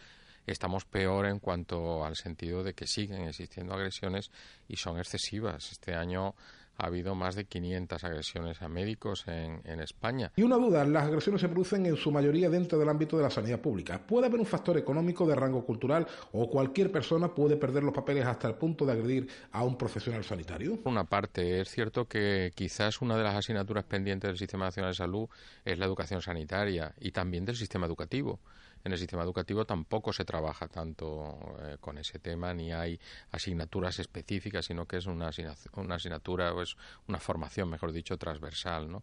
Estamos 0.46 0.84
peor 0.84 1.26
en 1.26 1.40
cuanto 1.40 2.04
al 2.04 2.16
sentido 2.16 2.62
de 2.62 2.74
que 2.74 2.86
siguen 2.86 3.22
existiendo 3.22 3.74
agresiones 3.74 4.30
y 4.68 4.76
son 4.76 4.98
excesivas. 4.98 5.72
Este 5.72 5.94
año 5.94 6.34
ha 6.78 6.86
habido 6.86 7.14
más 7.14 7.34
de 7.34 7.46
500 7.46 8.04
agresiones 8.04 8.62
a 8.62 8.68
médicos 8.68 9.24
en, 9.26 9.60
en 9.64 9.80
España. 9.80 10.32
Y 10.36 10.42
una 10.42 10.56
duda, 10.56 10.84
las 10.84 11.04
agresiones 11.04 11.40
se 11.40 11.48
producen 11.48 11.86
en 11.86 11.96
su 11.96 12.10
mayoría 12.10 12.50
dentro 12.50 12.78
del 12.78 12.88
ámbito 12.88 13.16
de 13.16 13.22
la 13.22 13.30
sanidad 13.30 13.60
pública. 13.60 13.98
¿Puede 14.06 14.26
haber 14.26 14.40
un 14.40 14.46
factor 14.46 14.76
económico 14.76 15.26
de 15.26 15.34
rango 15.34 15.64
cultural 15.64 16.06
o 16.32 16.48
cualquier 16.48 16.92
persona 16.92 17.34
puede 17.34 17.56
perder 17.56 17.82
los 17.82 17.94
papeles 17.94 18.26
hasta 18.26 18.48
el 18.48 18.54
punto 18.54 18.84
de 18.84 18.92
agredir 18.92 19.28
a 19.52 19.64
un 19.64 19.76
profesional 19.76 20.24
sanitario? 20.24 20.76
Por 20.80 20.92
una 20.92 21.04
parte, 21.04 21.60
es 21.60 21.70
cierto 21.70 22.06
que 22.06 22.52
quizás 22.54 23.00
una 23.00 23.16
de 23.16 23.24
las 23.24 23.34
asignaturas 23.34 23.84
pendientes 23.84 24.28
del 24.28 24.38
Sistema 24.38 24.66
Nacional 24.66 24.90
de 24.92 24.96
Salud 24.96 25.28
es 25.64 25.78
la 25.78 25.86
educación 25.86 26.20
sanitaria 26.20 26.94
y 27.00 27.10
también 27.12 27.44
del 27.44 27.56
sistema 27.56 27.86
educativo 27.86 28.38
en 28.86 28.92
el 28.92 28.98
sistema 28.98 29.24
educativo 29.24 29.64
tampoco 29.64 30.12
se 30.12 30.24
trabaja 30.24 30.68
tanto 30.68 31.56
eh, 31.60 31.76
con 31.80 31.98
ese 31.98 32.20
tema, 32.20 32.54
ni 32.54 32.72
hay 32.72 32.98
asignaturas 33.32 33.98
específicas, 33.98 34.66
sino 34.66 34.86
que 34.86 34.98
es 34.98 35.06
una, 35.06 35.28
asignatura, 35.28 36.52
o 36.54 36.62
es 36.62 36.76
una 37.08 37.18
formación, 37.18 37.68
mejor 37.68 37.90
dicho, 37.92 38.16
transversal, 38.16 38.90
¿no? 38.90 39.02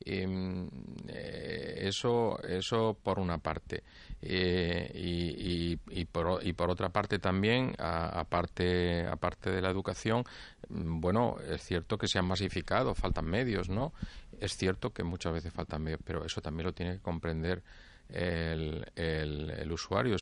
Em, 0.00 0.68
eh, 1.08 1.74
eso, 1.82 2.40
eso 2.42 2.96
por 3.02 3.18
una 3.18 3.38
parte. 3.38 3.82
Eh, 4.22 4.92
y, 4.94 5.76
por, 6.06 6.46
y, 6.46 6.52
por, 6.54 6.70
otra 6.70 6.88
parte 6.88 7.18
también, 7.18 7.74
aparte, 7.78 9.06
aparte 9.06 9.50
de 9.50 9.60
la 9.60 9.68
educación, 9.68 10.24
mm, 10.68 11.00
bueno, 11.00 11.36
es 11.46 11.62
cierto 11.64 11.98
que 11.98 12.08
se 12.08 12.18
han 12.18 12.26
masificado, 12.26 12.94
faltan 12.94 13.26
medios, 13.26 13.68
¿no? 13.68 13.92
Es 14.40 14.56
cierto 14.56 14.90
que 14.90 15.02
muchas 15.02 15.34
veces 15.34 15.52
faltan 15.52 15.82
medios, 15.82 16.00
pero 16.02 16.24
eso 16.24 16.40
también 16.40 16.66
lo 16.66 16.72
tiene 16.72 16.94
que 16.94 17.02
comprender 17.02 17.62
el, 18.08 18.86
el, 18.96 19.50
el 19.50 19.72
usuario. 19.72 20.16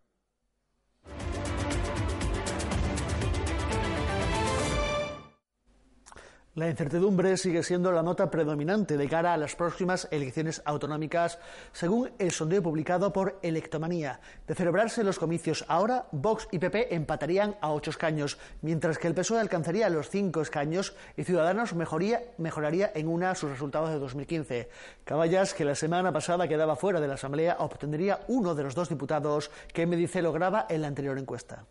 La 6.57 6.71
incertidumbre 6.71 7.37
sigue 7.37 7.63
siendo 7.63 7.93
la 7.93 8.03
nota 8.03 8.31
predominante 8.31 8.97
de 8.97 9.09
cara 9.11 9.35
a 9.35 9.37
las 9.37 9.55
próximas 9.55 10.09
elecciones 10.11 10.63
autonómicas, 10.65 11.39
según 11.73 12.13
el 12.19 12.31
sondeo 12.31 12.63
publicado 12.63 13.13
por 13.13 13.39
Electomanía. 13.43 14.21
De 14.47 14.55
celebrarse 14.55 15.05
los 15.05 15.19
comicios 15.19 15.67
ahora, 15.69 16.07
Vox 16.13 16.49
y 16.51 16.59
PP 16.59 16.95
empatarían 16.95 17.57
a 17.61 17.73
ocho 17.73 17.91
escaños, 17.91 18.39
mientras 18.63 18.97
que 18.97 19.07
el 19.07 19.15
PSOE 19.15 19.39
alcanzaría 19.39 19.91
los 19.91 20.09
cinco 20.09 20.41
escaños 20.41 20.97
y 21.15 21.25
Ciudadanos 21.25 21.75
mejoraría 21.75 22.91
en 22.95 23.09
una 23.09 23.35
sus 23.35 23.51
resultados 23.51 23.91
de 23.91 23.99
2015. 23.99 24.71
Caballas, 25.05 25.53
que 25.53 25.67
la 25.67 25.75
semana 25.75 26.11
pasada 26.11 26.49
quedaba 26.49 26.75
fuera 26.75 27.03
de 27.03 27.09
la 27.09 27.15
Asamblea, 27.15 27.57
obtendría 27.59 28.21
uno 28.29 28.55
de 28.55 28.63
los 28.63 28.75
dos 28.75 28.89
diputados 28.89 29.51
que 29.75 29.85
me 29.85 29.97
dice 29.97 30.23
lograba 30.23 30.65
en 30.71 30.81
la 30.81 30.89
anterior 30.89 31.19
encuesta. 31.19 31.67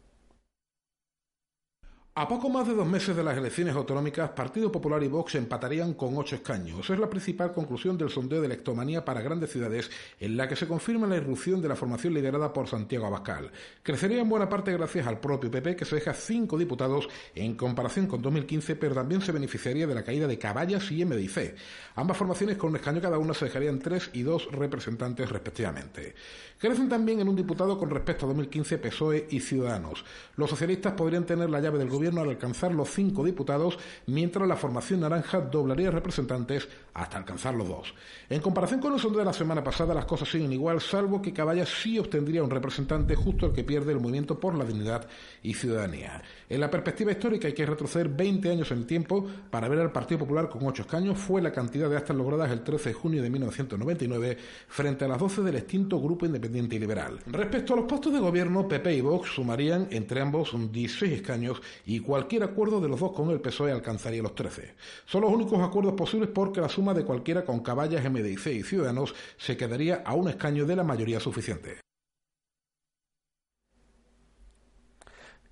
A 2.18 2.30
poco 2.30 2.48
más 2.48 2.66
de 2.66 2.74
dos 2.74 2.88
meses 2.88 3.14
de 3.14 3.26
las 3.26 3.38
elecciones 3.38 3.76
autonómicas, 3.76 4.30
Partido 4.30 4.72
Popular 4.72 5.04
y 5.04 5.10
Vox 5.10 5.36
empatarían 5.36 5.96
con 5.96 6.16
ocho 6.16 6.38
escaños. 6.38 6.90
Es 6.90 6.98
la 6.98 7.10
principal 7.10 7.52
conclusión 7.52 7.98
del 7.98 8.10
sondeo 8.10 8.40
de 8.40 8.46
electomanía 8.46 9.04
para 9.04 9.20
grandes 9.20 9.52
ciudades, 9.52 9.92
en 10.18 10.38
la 10.38 10.48
que 10.48 10.56
se 10.56 10.66
confirma 10.66 11.08
la 11.08 11.18
irrupción 11.18 11.62
de 11.62 11.68
la 11.68 11.76
formación 11.76 12.14
liderada 12.14 12.54
por 12.54 12.70
Santiago 12.70 13.06
Abascal. 13.06 13.52
Crecería 13.84 14.22
en 14.22 14.30
buena 14.30 14.48
parte 14.48 14.72
gracias 14.72 15.06
al 15.08 15.20
propio 15.20 15.52
PP, 15.52 15.76
que 15.76 15.84
se 15.84 15.96
deja 15.96 16.14
cinco 16.14 16.58
diputados 16.58 17.10
en 17.36 17.56
comparación 17.56 18.08
con 18.08 18.22
2015, 18.22 18.78
pero 18.78 18.96
también 18.96 19.20
se 19.20 19.34
beneficiaría 19.34 19.86
de 19.86 19.96
la 19.96 20.06
caída 20.06 20.26
de 20.26 20.40
Caballas 20.40 20.90
y 20.92 21.04
MDIC. 21.04 21.54
Ambas 21.96 22.16
formaciones 22.16 22.56
con 22.56 22.70
un 22.70 22.78
escaño 22.78 23.02
cada 23.02 23.18
una 23.18 23.34
se 23.34 23.44
dejarían 23.44 23.80
tres 23.80 24.10
y 24.14 24.24
dos 24.24 24.48
representantes 24.54 25.30
respectivamente. 25.30 26.16
Crecen 26.58 26.88
también 26.88 27.20
en 27.20 27.28
un 27.28 27.36
diputado 27.36 27.78
con 27.78 27.90
respecto 27.90 28.26
a 28.26 28.30
2015 28.30 28.78
PSOE 28.78 29.28
y 29.32 29.42
Ciudadanos. 29.42 30.06
Los 30.38 30.50
socialistas 30.50 30.94
podrían 30.94 31.26
tener 31.26 31.50
la 31.50 31.60
llave 31.60 31.78
del 31.78 31.90
gobierno 31.90 32.05
al 32.08 32.30
alcanzar 32.30 32.74
los 32.74 32.90
cinco 32.90 33.24
diputados, 33.24 33.78
mientras 34.08 34.48
la 34.48 34.56
formación 34.56 35.02
naranja 35.02 35.42
doblaría 35.42 35.92
representantes 35.92 36.68
hasta 36.94 37.18
alcanzar 37.18 37.56
los 37.56 37.68
dos. 37.68 37.94
En 38.30 38.42
comparación 38.42 38.80
con 38.80 38.94
el 38.94 39.00
sondeo 39.00 39.20
de 39.20 39.26
la 39.26 39.34
semana 39.34 39.64
pasada, 39.64 39.94
las 39.94 40.06
cosas 40.06 40.30
siguen 40.30 40.54
igual, 40.54 40.82
salvo 40.82 41.22
que 41.22 41.34
Caballas 41.34 41.70
sí 41.70 41.98
obtendría 42.00 42.44
un 42.44 42.50
representante 42.50 43.16
justo 43.16 43.48
el 43.48 43.54
que 43.54 43.64
pierde 43.64 43.92
el 43.92 44.00
movimiento 44.00 44.40
por 44.40 44.56
la 44.56 44.66
dignidad 44.66 45.08
y 45.44 45.54
ciudadanía. 45.54 46.22
En 46.48 46.60
la 46.60 46.70
perspectiva 46.70 47.12
histórica 47.12 47.48
hay 47.48 47.54
que 47.54 47.66
retroceder 47.66 48.08
20 48.08 48.52
años 48.52 48.72
en 48.72 48.80
el 48.80 48.86
tiempo 48.86 49.26
para 49.50 49.68
ver 49.68 49.80
al 49.80 49.92
Partido 49.92 50.20
Popular 50.20 50.48
con 50.48 50.66
ocho 50.68 50.84
escaños. 50.84 51.18
Fue 51.18 51.42
la 51.42 51.52
cantidad 51.52 51.90
de 51.90 51.98
actas 51.98 52.16
logradas 52.16 52.52
el 52.52 52.64
13 52.64 52.90
de 52.90 52.94
junio 52.94 53.24
de 53.24 53.32
1999 53.32 54.38
frente 54.68 55.06
a 55.06 55.08
las 55.08 55.20
12 55.20 55.42
del 55.42 55.56
extinto 55.56 56.00
Grupo 56.00 56.28
Independiente 56.28 56.76
y 56.76 56.80
Liberal. 56.80 57.20
Respecto 57.26 57.74
a 57.74 57.78
los 57.78 57.86
puestos 57.86 58.14
de 58.14 58.20
gobierno, 58.20 58.68
PP 58.68 58.94
y 58.94 59.02
Vox 59.02 59.34
sumarían 59.34 59.88
entre 59.90 60.22
ambos 60.22 60.56
16 60.72 61.14
escaños 61.14 61.62
y 61.86 62.00
cualquier 62.00 62.44
acuerdo 62.44 62.80
de 62.80 62.90
los 62.90 63.00
dos 63.00 63.14
con 63.14 63.32
el 63.32 63.42
PSOE 63.42 63.72
alcanzaría 63.72 64.22
los 64.22 64.36
13. 64.36 64.76
Son 65.06 65.22
los 65.22 65.32
únicos 65.32 65.60
acuerdos 65.62 65.94
posibles 65.94 66.30
porque 66.32 66.62
la 66.62 66.70
suma 66.70 66.94
de 66.94 67.06
cualquiera 67.06 67.44
con 67.44 67.62
Caballas, 67.62 68.08
MDIC 68.08 68.48
y 68.48 68.64
Ciudadanos 68.64 69.16
se 69.38 69.58
quedaría 69.58 70.04
a 70.06 70.14
un 70.14 70.30
escaño 70.30 70.66
de 70.66 70.76
la 70.76 70.84
mayoría 70.84 71.20
suficiente. 71.20 71.86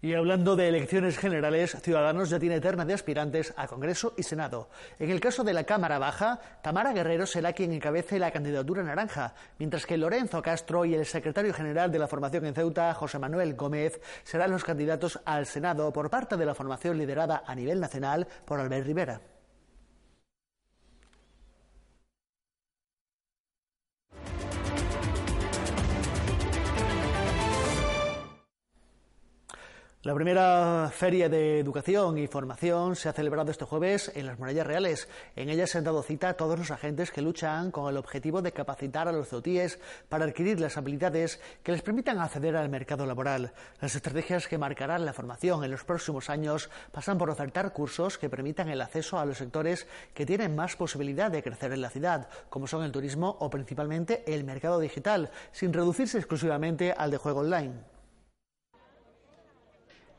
Y 0.03 0.15
hablando 0.15 0.57
de 0.57 0.67
elecciones 0.67 1.17
generales, 1.17 1.77
Ciudadanos 1.81 2.29
ya 2.29 2.37
tiene 2.37 2.57
eterna 2.57 2.83
de 2.83 2.93
aspirantes 2.93 3.53
a 3.55 3.67
Congreso 3.67 4.13
y 4.17 4.23
Senado. 4.23 4.67
En 4.99 5.09
el 5.09 5.21
caso 5.21 5.45
de 5.45 5.53
la 5.53 5.63
Cámara 5.63 5.97
Baja, 5.97 6.41
Tamara 6.61 6.91
Guerrero 6.91 7.25
será 7.25 7.53
quien 7.53 7.71
encabece 7.71 8.19
la 8.19 8.29
candidatura 8.29 8.83
naranja, 8.83 9.33
mientras 9.59 9.85
que 9.85 9.95
Lorenzo 9.95 10.41
Castro 10.41 10.83
y 10.83 10.93
el 10.93 11.05
secretario 11.05 11.53
general 11.53 11.89
de 11.89 11.99
la 11.99 12.09
formación 12.09 12.45
en 12.45 12.53
Ceuta, 12.53 12.93
José 12.93 13.17
Manuel 13.17 13.55
Gómez, 13.55 14.01
serán 14.25 14.51
los 14.51 14.65
candidatos 14.65 15.21
al 15.23 15.45
Senado 15.45 15.93
por 15.93 16.09
parte 16.09 16.35
de 16.35 16.47
la 16.47 16.53
formación 16.53 16.97
liderada 16.97 17.41
a 17.47 17.55
nivel 17.55 17.79
nacional 17.79 18.27
por 18.43 18.59
Albert 18.59 18.85
Rivera. 18.85 19.32
La 30.03 30.13
primera 30.13 30.91
feria 30.93 31.29
de 31.29 31.59
educación 31.59 32.17
y 32.17 32.27
formación 32.27 32.97
se 32.97 33.07
ha 33.07 33.13
celebrado 33.13 33.51
este 33.51 33.63
jueves 33.63 34.11
en 34.15 34.25
las 34.25 34.37
Murallas 34.37 34.67
Reales. 34.67 35.07
En 35.37 35.47
ella 35.47 35.65
se 35.65 35.77
han 35.77 35.85
dado 35.85 36.03
cita 36.03 36.27
a 36.27 36.33
todos 36.33 36.59
los 36.59 36.71
agentes 36.71 37.09
que 37.09 37.21
luchan 37.21 37.71
con 37.71 37.89
el 37.89 37.95
objetivo 37.95 38.41
de 38.41 38.51
capacitar 38.51 39.07
a 39.07 39.13
los 39.13 39.29
ceutíes 39.29 39.79
para 40.09 40.25
adquirir 40.25 40.59
las 40.59 40.75
habilidades 40.75 41.39
que 41.63 41.71
les 41.71 41.81
permitan 41.81 42.19
acceder 42.19 42.57
al 42.57 42.67
mercado 42.67 43.05
laboral. 43.05 43.53
Las 43.79 43.95
estrategias 43.95 44.49
que 44.49 44.57
marcarán 44.57 45.05
la 45.05 45.13
formación 45.13 45.63
en 45.63 45.71
los 45.71 45.85
próximos 45.85 46.29
años 46.29 46.69
pasan 46.91 47.17
por 47.17 47.29
ofertar 47.29 47.71
cursos 47.71 48.17
que 48.17 48.29
permitan 48.29 48.67
el 48.67 48.81
acceso 48.81 49.19
a 49.19 49.25
los 49.25 49.37
sectores 49.37 49.87
que 50.13 50.25
tienen 50.25 50.53
más 50.53 50.75
posibilidad 50.75 51.31
de 51.31 51.41
crecer 51.41 51.71
en 51.71 51.81
la 51.81 51.89
ciudad, 51.89 52.27
como 52.49 52.67
son 52.67 52.83
el 52.83 52.91
turismo 52.91 53.37
o 53.39 53.49
principalmente 53.49 54.25
el 54.27 54.43
mercado 54.43 54.81
digital, 54.81 55.31
sin 55.53 55.71
reducirse 55.71 56.17
exclusivamente 56.17 56.91
al 56.91 57.09
de 57.09 57.17
juego 57.17 57.39
online. 57.39 57.92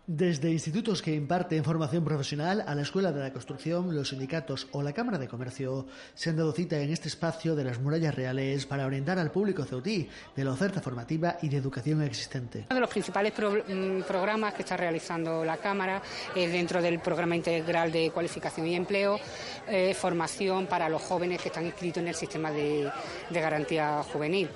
Desde 0.06 0.50
institutos 0.50 1.00
que 1.00 1.14
imparten 1.14 1.64
formación 1.64 2.04
profesional 2.04 2.62
a 2.66 2.74
la 2.74 2.82
Escuela 2.82 3.10
de 3.10 3.20
la 3.20 3.32
Construcción, 3.32 3.96
los 3.96 4.10
sindicatos 4.10 4.68
o 4.72 4.82
la 4.82 4.92
Cámara 4.92 5.16
de 5.16 5.28
Comercio 5.28 5.86
se 6.12 6.28
han 6.28 6.36
dado 6.36 6.52
cita 6.52 6.78
en 6.78 6.90
este 6.90 7.08
espacio 7.08 7.56
de 7.56 7.64
las 7.64 7.80
murallas 7.80 8.14
reales 8.14 8.66
para 8.66 8.84
orientar 8.84 9.18
al 9.18 9.30
público 9.30 9.64
ceutí 9.64 10.06
de 10.36 10.44
la 10.44 10.52
oferta 10.52 10.82
formativa 10.82 11.38
y 11.40 11.48
de 11.48 11.56
educación 11.56 12.02
existente. 12.02 12.66
Uno 12.68 12.74
de 12.74 12.80
los 12.82 12.90
principales 12.90 13.32
mm, 13.32 14.02
programas 14.02 14.52
que 14.52 14.60
está 14.60 14.76
realizando 14.76 15.42
la 15.42 15.56
Cámara 15.56 16.02
es 16.36 16.52
dentro 16.52 16.82
del 16.82 16.98
programa 16.98 17.34
integral 17.34 17.90
de 17.90 18.10
cualificación 18.10 18.66
y 18.66 18.74
empleo, 18.74 19.18
eh, 19.66 19.94
formación 19.94 20.66
para 20.66 20.90
los 20.90 21.00
jóvenes 21.00 21.40
que 21.40 21.48
están 21.48 21.64
inscritos 21.64 22.02
en 22.02 22.08
el 22.08 22.14
sistema 22.14 22.50
de 22.50 22.92
garantía 23.30 24.02
juvenil. 24.12 24.50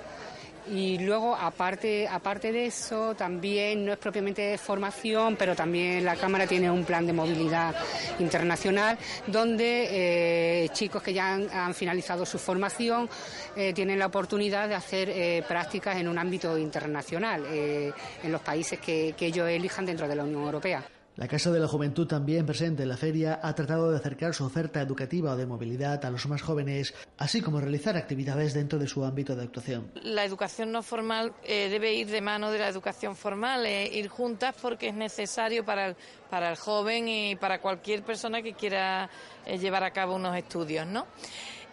Y 0.67 0.99
luego, 0.99 1.35
aparte, 1.35 2.07
aparte 2.07 2.51
de 2.51 2.67
eso, 2.67 3.15
también 3.15 3.85
no 3.85 3.93
es 3.93 3.97
propiamente 3.97 4.57
formación, 4.57 5.35
pero 5.35 5.55
también 5.55 6.05
la 6.05 6.15
Cámara 6.15 6.45
tiene 6.45 6.69
un 6.69 6.83
plan 6.83 7.05
de 7.05 7.13
movilidad 7.13 7.75
internacional 8.19 8.97
donde 9.27 10.63
eh, 10.63 10.69
chicos 10.69 11.01
que 11.01 11.13
ya 11.13 11.33
han, 11.33 11.73
finalizado 11.73 12.25
su 12.25 12.37
formación 12.37 13.09
eh, 13.55 13.73
tienen 13.73 13.99
la 13.99 14.07
oportunidad 14.07 14.67
de 14.67 14.75
hacer 14.75 15.09
eh, 15.09 15.43
prácticas 15.47 15.97
en 15.97 16.07
un 16.07 16.17
ámbito 16.17 16.57
internacional, 16.57 17.45
en 17.45 18.31
los 18.31 18.41
países 18.41 18.79
que 18.79 19.15
ellos 19.19 19.47
elijan 19.49 19.85
dentro 19.85 20.07
de 20.07 20.15
la 20.15 20.23
Unión 20.23 20.43
Europea. 20.43 20.83
La 21.19 21.27
Casa 21.27 21.51
de 21.51 21.59
la 21.59 21.67
Juventud, 21.67 22.07
también 22.07 22.45
presente 22.45 22.83
en 22.83 22.87
la 22.87 22.95
feria, 22.95 23.41
ha 23.43 23.53
tratado 23.53 23.91
de 23.91 23.97
acercar 23.97 24.33
su 24.33 24.45
oferta 24.45 24.81
educativa 24.81 25.33
o 25.33 25.35
de 25.35 25.45
movilidad 25.45 26.05
a 26.05 26.09
los 26.11 26.25
más 26.27 26.41
jóvenes, 26.41 26.93
así 27.17 27.41
como 27.41 27.59
realizar 27.59 27.97
actividades 27.97 28.53
dentro 28.53 28.79
de 28.79 28.87
su 28.87 29.03
ámbito 29.03 29.35
de 29.35 29.43
actuación. 29.43 29.91
La 30.01 30.23
educación 30.23 30.71
no 30.71 30.81
formal 30.81 31.33
eh, 31.43 31.67
debe 31.69 31.93
ir 31.93 32.07
de 32.07 32.21
mano 32.21 32.51
de 32.51 32.59
la 32.59 32.69
educación 32.69 33.17
formal, 33.17 33.65
eh, 33.65 33.89
ir 33.93 34.07
juntas 34.07 34.55
porque 34.61 34.87
es 34.87 34.95
necesario 34.95 35.65
para 35.65 35.87
el, 35.87 35.97
para 36.29 36.51
el 36.51 36.55
joven 36.55 37.09
y 37.09 37.35
para 37.35 37.59
cualquier 37.59 38.01
persona 38.01 38.41
que 38.41 38.53
quiera 38.53 39.09
eh, 39.45 39.57
llevar 39.57 39.83
a 39.83 39.91
cabo 39.91 40.15
unos 40.15 40.37
estudios, 40.37 40.87
¿no? 40.87 41.05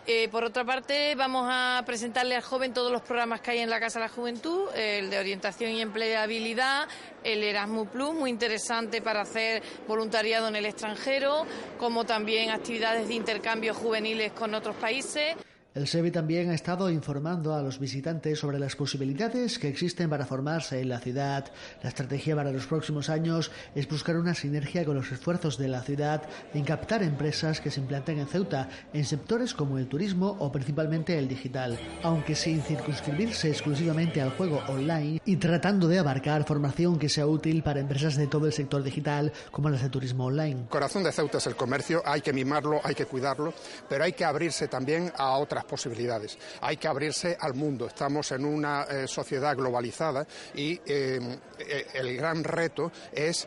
Eh, 0.09 0.29
por 0.29 0.45
otra 0.45 0.65
parte, 0.65 1.17
vamos 1.17 1.49
a 1.51 1.83
presentarle 1.85 2.37
al 2.37 2.43
joven 2.43 2.73
todos 2.73 2.93
los 2.93 3.03
programas 3.03 3.41
que 3.41 3.51
hay 3.51 3.59
en 3.59 3.69
la 3.69 3.81
Casa 3.81 3.99
de 3.99 4.05
la 4.05 4.09
Juventud, 4.09 4.69
el 4.77 5.11
de 5.11 5.19
orientación 5.19 5.73
y 5.73 5.83
empleabilidad, 5.83 6.87
el 7.25 7.43
Erasmus 7.43 7.89
Plus, 7.89 8.15
muy 8.15 8.31
interesante 8.31 9.03
para 9.03 9.23
hacer 9.23 9.65
voluntariado 9.89 10.47
en 10.47 10.55
el 10.55 10.65
extranjero, 10.65 11.45
como 11.77 12.05
también 12.05 12.51
actividades 12.51 13.09
de 13.09 13.15
intercambio 13.15 13.75
juveniles 13.75 14.31
con 14.31 14.55
otros 14.55 14.77
países. 14.77 15.35
El 15.76 15.87
SEBI 15.87 16.11
también 16.11 16.49
ha 16.49 16.54
estado 16.54 16.88
informando 16.88 17.54
a 17.54 17.61
los 17.61 17.78
visitantes 17.78 18.38
sobre 18.38 18.59
las 18.59 18.75
posibilidades 18.75 19.59
que 19.59 19.68
existen 19.68 20.09
para 20.09 20.25
formarse 20.25 20.80
en 20.80 20.88
la 20.88 21.00
ciudad. 21.00 21.45
La 21.83 21.90
estrategia 21.90 22.35
para 22.35 22.50
los 22.50 22.66
próximos 22.66 23.11
años 23.11 23.50
es 23.75 23.87
buscar 23.87 24.16
una 24.16 24.33
sinergia 24.33 24.87
con 24.87 24.95
los 24.95 25.12
esfuerzos 25.12 25.59
de 25.59 25.68
la 25.68 25.83
ciudad 25.83 26.23
en 26.54 26.64
captar 26.64 27.02
empresas 27.02 27.61
que 27.61 27.71
se 27.71 27.80
implanten 27.80 28.18
en 28.18 28.26
Ceuta 28.26 28.71
en 28.95 29.04
sectores 29.04 29.52
como 29.52 29.76
el 29.76 29.87
turismo 29.87 30.38
o 30.38 30.50
principalmente 30.50 31.18
el 31.18 31.28
digital, 31.28 31.78
aunque 32.02 32.35
sin 32.35 32.62
circunscribirse 32.62 33.50
exclusivamente 33.50 34.23
al 34.23 34.30
juego 34.30 34.62
online 34.68 35.21
y 35.26 35.37
tratando 35.37 35.88
de 35.88 35.99
abarcar 35.99 36.45
formación 36.45 36.99
que 36.99 37.11
sea 37.11 37.26
útil 37.26 37.62
para 37.62 37.80
empresas 37.80 38.16
de 38.16 38.28
todo 38.28 38.47
el 38.47 38.54
sector 38.54 38.83
digital 38.83 39.30
como 39.50 39.68
las 39.68 39.83
de 39.83 39.90
turismo 39.90 40.25
online. 40.25 40.68
Corazón 40.71 41.02
de 41.02 41.12
Ceuta 41.12 41.37
es 41.37 41.47
el 41.47 41.54
comercio, 41.54 42.00
hay 42.06 42.23
que 42.23 42.33
mimarlo, 42.33 42.80
hay 42.83 42.95
que 42.95 43.04
cuidarlo, 43.04 43.52
pero 43.90 44.04
hay 44.04 44.14
que 44.14 44.25
abrirse 44.25 44.68
también 44.68 45.12
a 45.18 45.37
otras 45.37 45.65
posibilidades. 45.66 46.38
Hay 46.61 46.76
que 46.76 46.88
abrirse 46.88 47.37
al 47.38 47.54
mundo. 47.54 47.87
Estamos 47.87 48.30
en 48.32 48.44
una 48.44 48.85
eh, 48.85 49.06
sociedad 49.06 49.56
globalizada 49.56 50.26
y 50.54 50.80
eh, 50.87 51.18
eh, 51.58 51.87
el 51.94 52.16
gran 52.16 52.42
reto 52.44 52.90
es 53.12 53.46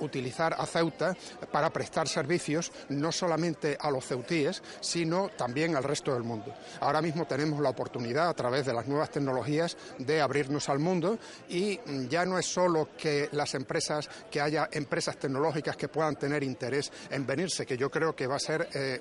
utilizar 0.00 0.54
a 0.58 0.66
Ceuta 0.66 1.16
para 1.50 1.70
prestar 1.70 2.08
servicios 2.08 2.72
no 2.88 3.12
solamente 3.12 3.76
a 3.80 3.90
los 3.90 4.06
ceutíes, 4.06 4.62
sino 4.80 5.28
también 5.30 5.76
al 5.76 5.84
resto 5.84 6.12
del 6.14 6.22
mundo. 6.22 6.54
Ahora 6.80 7.02
mismo 7.02 7.26
tenemos 7.26 7.60
la 7.60 7.70
oportunidad, 7.70 8.28
a 8.28 8.34
través 8.34 8.66
de 8.66 8.72
las 8.72 8.86
nuevas 8.86 9.10
tecnologías, 9.10 9.76
de 9.98 10.20
abrirnos 10.20 10.68
al 10.68 10.78
mundo 10.78 11.18
y 11.48 11.78
mm, 11.84 12.08
ya 12.08 12.24
no 12.24 12.38
es 12.38 12.46
solo 12.46 12.90
que 12.96 13.28
las 13.32 13.54
empresas, 13.54 14.08
que 14.30 14.40
haya 14.40 14.68
empresas 14.72 15.16
tecnológicas 15.16 15.76
que 15.76 15.88
puedan 15.88 16.16
tener 16.16 16.42
interés 16.42 16.90
en 17.10 17.26
venirse, 17.26 17.66
que 17.66 17.76
yo 17.76 17.90
creo 17.90 18.14
que 18.14 18.26
va 18.26 18.36
a 18.36 18.40
ser 18.40 18.68
eh, 18.74 19.00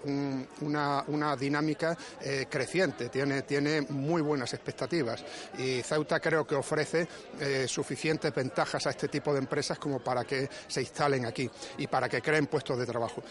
una, 0.62 1.36
dinámica 1.38 1.98
eh, 2.22 2.48
creciente, 2.50 3.10
tiene, 3.10 3.42
tiene 3.44 3.82
muy 3.82 4.22
buenas 4.22 4.54
expectativas 4.54 5.24
y 5.58 5.82
Ceuta 5.82 6.20
creo 6.20 6.46
que 6.46 6.56
ofrece 6.56 7.08
eh, 7.39 7.66
suficientes 7.68 8.34
ventajas 8.34 8.88
a 8.88 8.89
este 8.89 9.08
tipo 9.08 9.34
de 9.34 9.39
empresas 9.39 9.77
como 9.77 10.00
para 10.00 10.24
que 10.24 10.50
se 10.68 10.82
instalen 10.88 11.25
aquí 11.25 11.50
y 11.77 11.88
para 11.88 12.10
que 12.10 12.22
creen 12.22 12.48
puestos 12.48 12.77
de 12.77 12.86
trabajo. 12.86 13.24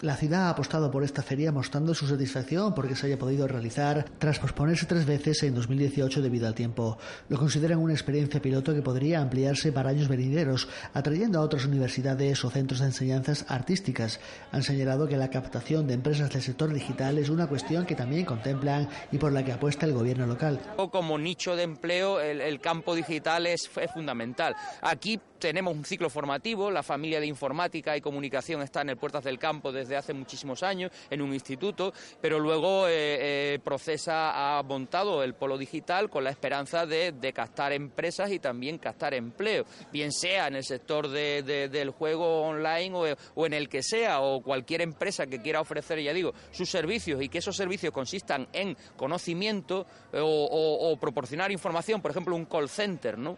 La 0.00 0.16
ciudad 0.16 0.48
ha 0.48 0.50
apostado 0.50 0.90
por 0.90 1.04
esta 1.04 1.22
feria 1.22 1.52
mostrando 1.52 1.94
su 1.94 2.06
satisfacción 2.06 2.74
porque 2.74 2.96
se 2.96 3.06
haya 3.06 3.18
podido 3.18 3.46
realizar 3.46 4.04
tras 4.18 4.38
posponerse 4.38 4.86
tres 4.86 5.06
veces 5.06 5.42
en 5.44 5.54
2018 5.54 6.20
debido 6.20 6.46
al 6.46 6.54
tiempo. 6.54 6.98
Lo 7.28 7.38
consideran 7.38 7.78
una 7.78 7.94
experiencia 7.94 8.42
piloto 8.42 8.74
que 8.74 8.82
podría 8.82 9.20
ampliarse 9.20 9.72
para 9.72 9.90
años 9.90 10.08
venideros, 10.08 10.68
atrayendo 10.92 11.38
a 11.38 11.42
otras 11.42 11.64
universidades 11.64 12.44
o 12.44 12.50
centros 12.50 12.80
de 12.80 12.86
enseñanzas 12.86 13.46
artísticas. 13.48 14.20
Han 14.52 14.62
señalado 14.62 15.08
que 15.08 15.16
la 15.16 15.30
captación 15.30 15.86
de 15.86 15.94
empresas 15.94 16.30
del 16.30 16.42
sector 16.42 16.72
digital 16.72 17.18
es 17.18 17.28
una 17.28 17.46
cuestión 17.46 17.86
que 17.86 17.94
también 17.94 18.24
contemplan 18.24 18.88
y 19.12 19.18
por 19.18 19.32
la 19.32 19.44
que 19.44 19.52
apuesta 19.52 19.86
el 19.86 19.92
gobierno 19.92 20.26
local. 20.26 20.60
Como 20.90 21.18
nicho 21.18 21.56
de 21.56 21.62
empleo, 21.62 22.20
el, 22.20 22.60
campo 22.60 22.94
digital 22.94 23.46
es, 23.46 23.70
es 23.76 23.90
fundamental. 23.92 24.54
Aquí 24.82 25.20
tenemos 25.38 25.74
un 25.74 25.84
ciclo 25.84 26.10
formativo, 26.10 26.70
la 26.70 26.82
familia 26.82 27.20
de 27.20 27.26
informática 27.26 27.96
y 27.96 28.00
comunicación 28.00 28.62
está 28.62 28.82
en 28.82 28.90
el 28.90 28.96
Puertas 28.96 29.24
del 29.24 29.38
Campo 29.38 29.72
desde 29.72 29.96
hace 29.96 30.14
muchísimos 30.14 30.62
años, 30.62 30.90
en 31.10 31.22
un 31.22 31.32
instituto, 31.34 31.92
pero 32.20 32.38
luego 32.38 32.88
eh, 32.88 33.54
eh, 33.54 33.58
Procesa 33.62 34.58
ha 34.58 34.62
montado 34.62 35.22
el 35.22 35.34
polo 35.34 35.58
digital 35.58 36.10
con 36.10 36.24
la 36.24 36.30
esperanza 36.30 36.86
de, 36.86 37.14
captar 37.34 37.72
empresas 37.72 38.30
y 38.30 38.38
también 38.38 38.78
captar 38.78 39.14
empleo, 39.14 39.64
bien 39.92 40.12
sea 40.12 40.46
en 40.46 40.56
el 40.56 40.64
sector 40.64 41.08
del 41.08 41.90
juego 41.90 42.42
online 42.42 43.16
o, 43.34 43.46
en 43.46 43.52
el 43.52 43.68
que 43.68 43.82
sea, 43.82 44.20
o 44.20 44.40
cualquier 44.42 44.82
empresa 44.82 45.26
que 45.26 45.42
quiera 45.42 45.60
ofrecer, 45.60 46.00
ya 46.00 46.12
digo, 46.12 46.32
sus 46.52 46.70
servicios 46.70 47.20
y 47.22 47.28
que 47.28 47.38
esos 47.38 47.56
servicios 47.56 47.92
consistan 47.92 48.46
en 48.52 48.76
conocimiento 48.96 49.86
eh, 50.12 50.20
o, 50.20 50.90
o 50.92 50.96
proporcionar 50.96 51.50
información, 51.50 52.00
por 52.00 52.10
ejemplo, 52.10 52.36
un 52.36 52.44
call 52.44 52.68
center, 52.68 53.18
¿no? 53.18 53.36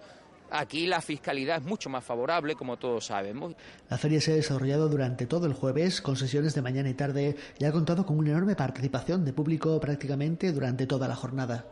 Aquí 0.51 0.87
la 0.87 1.01
fiscalidad 1.01 1.59
es 1.59 1.65
mucho 1.65 1.91
más 1.91 2.05
favorable, 2.05 2.55
como 2.55 2.77
todos 2.77 3.07
sabemos. 3.07 3.55
La 3.91 3.99
feria 3.99 4.21
se 4.21 4.33
ha 4.33 4.37
desarrollado 4.37 4.89
durante 4.89 5.27
todo 5.27 5.47
el 5.47 5.55
jueves, 5.55 6.01
con 6.01 6.17
sesiones 6.17 6.55
de 6.55 6.63
mañana 6.63 6.89
y 6.89 6.95
tarde, 6.95 7.37
y 7.59 7.65
ha 7.65 7.73
contado 7.73 8.07
con 8.07 8.19
una 8.19 8.31
enorme 8.31 8.57
participación 8.57 9.25
de 9.25 9.33
público 9.33 9.79
prácticamente 9.81 10.53
durante 10.53 10.87
toda 10.87 11.09
la 11.09 11.17
jornada. 11.17 11.67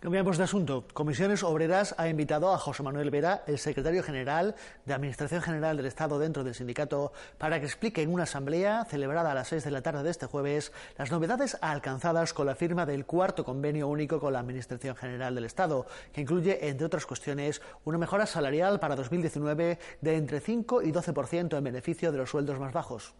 Cambiamos 0.00 0.38
de 0.38 0.44
asunto. 0.44 0.84
Comisiones 0.94 1.42
Obreras 1.42 1.96
ha 1.98 2.08
invitado 2.08 2.54
a 2.54 2.58
José 2.58 2.84
Manuel 2.84 3.10
Vera, 3.10 3.42
el 3.48 3.58
secretario 3.58 4.04
general 4.04 4.54
de 4.86 4.94
Administración 4.94 5.42
General 5.42 5.76
del 5.76 5.86
Estado 5.86 6.20
dentro 6.20 6.44
del 6.44 6.54
sindicato, 6.54 7.12
para 7.36 7.58
que 7.58 7.66
explique 7.66 8.00
en 8.00 8.12
una 8.12 8.22
asamblea 8.22 8.84
celebrada 8.84 9.32
a 9.32 9.34
las 9.34 9.48
seis 9.48 9.64
de 9.64 9.72
la 9.72 9.82
tarde 9.82 10.04
de 10.04 10.10
este 10.10 10.26
jueves 10.26 10.72
las 10.96 11.10
novedades 11.10 11.58
alcanzadas 11.62 12.32
con 12.32 12.46
la 12.46 12.54
firma 12.54 12.86
del 12.86 13.06
cuarto 13.06 13.44
convenio 13.44 13.88
único 13.88 14.20
con 14.20 14.34
la 14.34 14.38
Administración 14.38 14.94
General 14.94 15.34
del 15.34 15.46
Estado, 15.46 15.84
que 16.12 16.20
incluye, 16.20 16.68
entre 16.68 16.86
otras 16.86 17.04
cuestiones, 17.04 17.60
una 17.84 17.98
mejora 17.98 18.26
salarial 18.26 18.78
para 18.78 18.94
2019 18.94 19.80
de 20.00 20.16
entre 20.16 20.38
5 20.38 20.82
y 20.82 20.92
12% 20.92 21.58
en 21.58 21.64
beneficio 21.64 22.12
de 22.12 22.18
los 22.18 22.30
sueldos 22.30 22.60
más 22.60 22.72
bajos. 22.72 23.14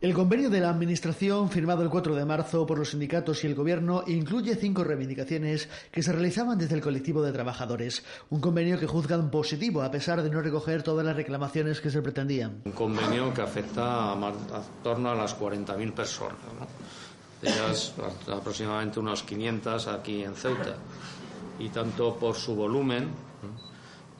El 0.00 0.14
convenio 0.14 0.48
de 0.48 0.60
la 0.60 0.70
Administración, 0.70 1.50
firmado 1.50 1.82
el 1.82 1.90
4 1.90 2.14
de 2.14 2.24
marzo 2.24 2.64
por 2.64 2.78
los 2.78 2.88
sindicatos 2.88 3.44
y 3.44 3.48
el 3.48 3.54
Gobierno, 3.54 4.02
incluye 4.06 4.56
cinco 4.56 4.82
reivindicaciones 4.82 5.68
que 5.92 6.02
se 6.02 6.10
realizaban 6.10 6.56
desde 6.56 6.74
el 6.74 6.80
colectivo 6.80 7.20
de 7.20 7.32
trabajadores. 7.32 8.02
Un 8.30 8.40
convenio 8.40 8.80
que 8.80 8.86
juzgan 8.86 9.30
positivo, 9.30 9.82
a 9.82 9.90
pesar 9.90 10.22
de 10.22 10.30
no 10.30 10.40
recoger 10.40 10.82
todas 10.82 11.04
las 11.04 11.16
reclamaciones 11.16 11.82
que 11.82 11.90
se 11.90 12.00
pretendían. 12.00 12.62
Un 12.64 12.72
convenio 12.72 13.34
que 13.34 13.42
afecta 13.42 14.12
a, 14.12 14.32
torno 14.82 15.10
a 15.10 15.14
las 15.14 15.38
40.000 15.38 15.92
personas, 15.92 16.38
de 17.42 17.50
ellas 17.50 17.92
aproximadamente 18.26 19.00
unos 19.00 19.22
500 19.22 19.86
aquí 19.86 20.24
en 20.24 20.34
Ceuta. 20.34 20.76
Y 21.58 21.68
tanto 21.68 22.16
por 22.16 22.36
su 22.36 22.54
volumen, 22.54 23.10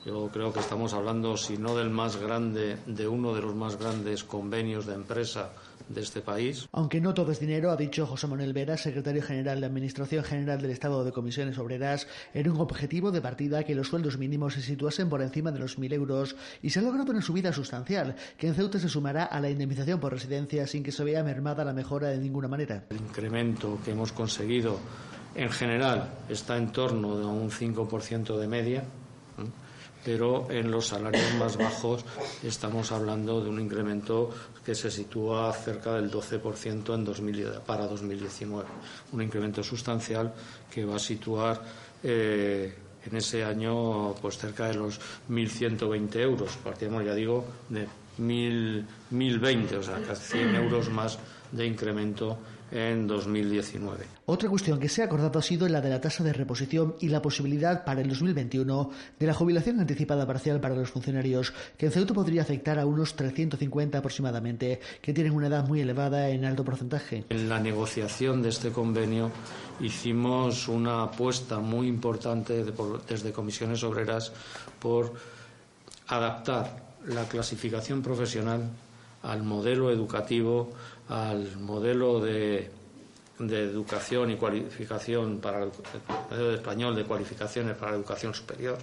yo 0.05 0.29
creo 0.31 0.53
que 0.53 0.59
estamos 0.59 0.93
hablando, 0.93 1.35
si 1.37 1.57
no 1.57 1.75
del 1.75 1.89
más 1.89 2.17
grande, 2.17 2.77
de 2.85 3.07
uno 3.07 3.33
de 3.33 3.41
los 3.41 3.55
más 3.55 3.77
grandes 3.77 4.23
convenios 4.23 4.85
de 4.85 4.93
empresa 4.93 5.49
de 5.89 6.01
este 6.01 6.21
país. 6.21 6.67
Aunque 6.71 7.01
no 7.01 7.13
todo 7.13 7.31
es 7.31 7.39
dinero, 7.39 7.71
ha 7.71 7.77
dicho 7.77 8.05
José 8.05 8.27
Manuel 8.27 8.53
Vera, 8.53 8.77
secretario 8.77 9.21
general 9.21 9.59
de 9.59 9.65
Administración 9.65 10.23
General 10.23 10.61
del 10.61 10.71
Estado 10.71 11.03
de 11.03 11.11
Comisiones 11.11 11.57
Obreras, 11.57 12.07
era 12.33 12.51
un 12.51 12.59
objetivo 12.59 13.11
de 13.11 13.21
partida 13.21 13.63
que 13.63 13.75
los 13.75 13.87
sueldos 13.87 14.17
mínimos 14.17 14.53
se 14.53 14.61
situasen 14.61 15.09
por 15.09 15.21
encima 15.21 15.51
de 15.51 15.59
los 15.59 15.77
1.000 15.77 15.93
euros 15.93 16.35
y 16.61 16.69
se 16.69 16.79
ha 16.79 16.81
logrado 16.81 17.11
una 17.11 17.21
subida 17.21 17.53
sustancial, 17.53 18.15
que 18.37 18.47
en 18.47 18.55
Ceuta 18.55 18.79
se 18.79 18.89
sumará 18.89 19.25
a 19.25 19.39
la 19.39 19.49
indemnización 19.49 19.99
por 19.99 20.13
residencia 20.13 20.67
sin 20.67 20.83
que 20.83 20.91
se 20.91 21.03
vea 21.03 21.23
mermada 21.23 21.65
la 21.65 21.73
mejora 21.73 22.09
de 22.09 22.17
ninguna 22.17 22.47
manera. 22.47 22.85
El 22.89 22.97
incremento 22.97 23.79
que 23.83 23.91
hemos 23.91 24.11
conseguido 24.11 24.79
en 25.35 25.49
general 25.49 26.09
está 26.29 26.57
en 26.57 26.71
torno 26.71 27.13
a 27.13 27.31
un 27.31 27.49
5% 27.49 28.37
de 28.37 28.47
media 28.47 28.83
pero 30.03 30.49
en 30.49 30.71
los 30.71 30.87
salarios 30.87 31.33
más 31.35 31.57
bajos 31.57 32.03
estamos 32.43 32.91
hablando 32.91 33.41
de 33.41 33.49
un 33.49 33.59
incremento 33.59 34.29
que 34.65 34.75
se 34.75 34.91
sitúa 34.91 35.51
cerca 35.53 35.95
del 35.95 36.11
12% 36.11 36.93
en 36.93 37.61
para 37.65 37.87
2019. 37.87 38.67
Un 39.11 39.21
incremento 39.21 39.63
sustancial 39.63 40.33
que 40.69 40.85
va 40.85 40.95
a 40.95 40.99
situar 40.99 41.61
eh, 42.03 42.73
en 43.05 43.15
ese 43.15 43.43
año 43.43 44.13
pues 44.21 44.37
cerca 44.37 44.67
de 44.67 44.75
los 44.75 44.99
1.120 45.29 46.15
euros. 46.17 46.57
Partimos, 46.63 47.03
ya 47.03 47.15
digo, 47.15 47.45
de 47.69 47.87
1.020, 48.19 49.77
o 49.77 49.83
sea, 49.83 50.01
casi 50.01 50.37
100 50.37 50.55
euros 50.55 50.89
más 50.89 51.17
de 51.51 51.65
incremento 51.65 52.37
en 52.71 53.05
2019. 53.05 54.05
Otra 54.25 54.49
cuestión 54.49 54.79
que 54.79 54.89
se 54.89 55.01
ha 55.01 55.05
acordado 55.05 55.39
ha 55.39 55.41
sido 55.41 55.67
la 55.67 55.81
de 55.81 55.89
la 55.89 55.99
tasa 56.01 56.23
de 56.23 56.33
reposición 56.33 56.95
y 56.99 57.09
la 57.09 57.21
posibilidad 57.21 57.83
para 57.83 58.01
el 58.01 58.09
2021 58.09 58.89
de 59.19 59.27
la 59.27 59.33
jubilación 59.33 59.79
anticipada 59.79 60.25
parcial 60.25 60.61
para 60.61 60.75
los 60.75 60.89
funcionarios, 60.89 61.53
que 61.77 61.87
en 61.87 61.91
Ceuta 61.91 62.13
podría 62.13 62.41
afectar 62.41 62.79
a 62.79 62.85
unos 62.85 63.15
350 63.15 63.97
aproximadamente, 63.97 64.79
que 65.01 65.13
tienen 65.13 65.33
una 65.33 65.47
edad 65.47 65.67
muy 65.67 65.81
elevada 65.81 66.29
en 66.29 66.45
alto 66.45 66.63
porcentaje. 66.63 67.25
En 67.29 67.49
la 67.49 67.59
negociación 67.59 68.41
de 68.41 68.49
este 68.49 68.71
convenio 68.71 69.31
hicimos 69.81 70.67
una 70.67 71.03
apuesta 71.03 71.59
muy 71.59 71.87
importante 71.87 72.63
desde 73.07 73.31
comisiones 73.31 73.83
obreras 73.83 74.31
por 74.79 75.13
adaptar 76.07 76.91
la 77.07 77.27
clasificación 77.27 78.01
profesional 78.01 78.69
al 79.23 79.43
modelo 79.43 79.91
educativo 79.91 80.71
al 81.11 81.59
modelo 81.59 82.21
de, 82.21 82.71
educación 83.37 84.31
y 84.31 84.35
cualificación 84.37 85.39
para 85.39 85.63
el 85.63 86.55
español 86.55 86.95
de 86.95 87.03
cualificaciones 87.03 87.75
para 87.75 87.91
la 87.91 87.97
educación 87.97 88.33
superior 88.33 88.77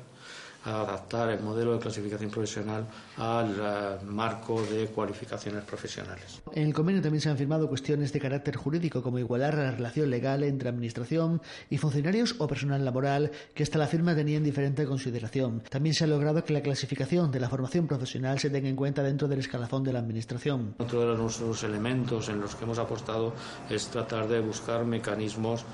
adaptar 0.65 1.31
el 1.31 1.41
modelo 1.41 1.73
de 1.75 1.79
clasificación 1.79 2.31
profesional 2.31 2.87
al 3.17 3.57
eh, 3.59 4.05
marco 4.05 4.63
de 4.63 4.87
cualificaciones 4.89 5.65
profesionales. 5.65 6.43
En 6.53 6.67
el 6.67 6.75
convenio 6.75 7.01
también 7.01 7.21
se 7.21 7.31
han 7.31 7.39
firmado 7.39 7.69
cuestiones 7.69 8.13
de 8.13 8.21
carácter 8.21 8.57
jurídico 8.57 9.03
como 9.03 9.19
igualar 9.19 9.55
la 9.55 9.71
relación 9.71 10.11
legal 10.11 10.43
entre 10.43 10.69
administración 10.69 11.41
y 11.71 11.79
funcionarios 11.79 12.35
o 12.39 12.47
personal 12.47 12.85
laboral 12.85 13.31
que 13.55 13.63
hasta 13.63 13.79
la 13.79 13.87
firma 13.87 14.15
tenían 14.15 14.43
diferente 14.43 14.85
consideración. 14.85 15.63
También 15.71 15.95
se 15.95 16.05
ha 16.05 16.07
logrado 16.07 16.45
que 16.45 16.53
la 16.53 16.63
clasificación 16.63 17.31
de 17.31 17.41
la 17.41 17.49
formación 17.49 17.87
profesional 17.87 18.39
se 18.39 18.51
tenga 18.51 18.69
en 18.69 18.77
cuenta 18.77 19.03
dentro 19.03 19.29
del 19.29 19.41
escalafón 19.41 19.85
de 19.85 19.93
la 19.93 20.01
administración. 20.01 20.75
Otro 20.79 21.01
de 21.01 21.17
los 21.17 21.63
elementos 21.63 22.29
en 22.29 22.41
los 22.41 22.55
que 22.55 22.65
hemos 22.65 22.79
apostado 22.79 23.35
es 23.71 23.89
tratar 23.89 24.29
de 24.29 24.41
buscar 24.41 24.85
mecanismos 24.85 25.65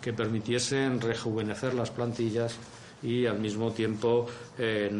que 0.00 0.12
permitiesen 0.12 1.00
rejuvenecer 1.00 1.74
las 1.74 1.90
plantillas 1.90 2.58
y 3.02 3.26
al 3.26 3.38
mismo 3.38 3.72
tiempo 3.72 4.26
eh, 4.58 4.90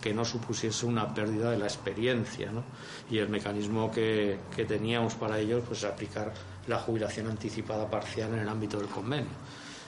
que 0.00 0.14
no 0.14 0.24
supusiese 0.24 0.86
una 0.86 1.12
pérdida 1.14 1.50
de 1.50 1.58
la 1.58 1.66
experiencia. 1.66 2.50
¿no? 2.50 2.64
Y 3.10 3.18
el 3.18 3.28
mecanismo 3.28 3.90
que, 3.90 4.38
que, 4.54 4.64
teníamos 4.64 5.14
para 5.14 5.38
ello 5.38 5.60
pues, 5.60 5.80
es 5.80 5.84
aplicar 5.84 6.32
la 6.66 6.78
jubilación 6.78 7.28
anticipada 7.28 7.88
parcial 7.88 8.34
en 8.34 8.40
el 8.40 8.48
ámbito 8.48 8.78
del 8.78 8.88
convenio. 8.88 9.30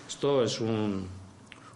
Esto 0.07 0.43
es 0.43 0.61
un, 0.61 1.07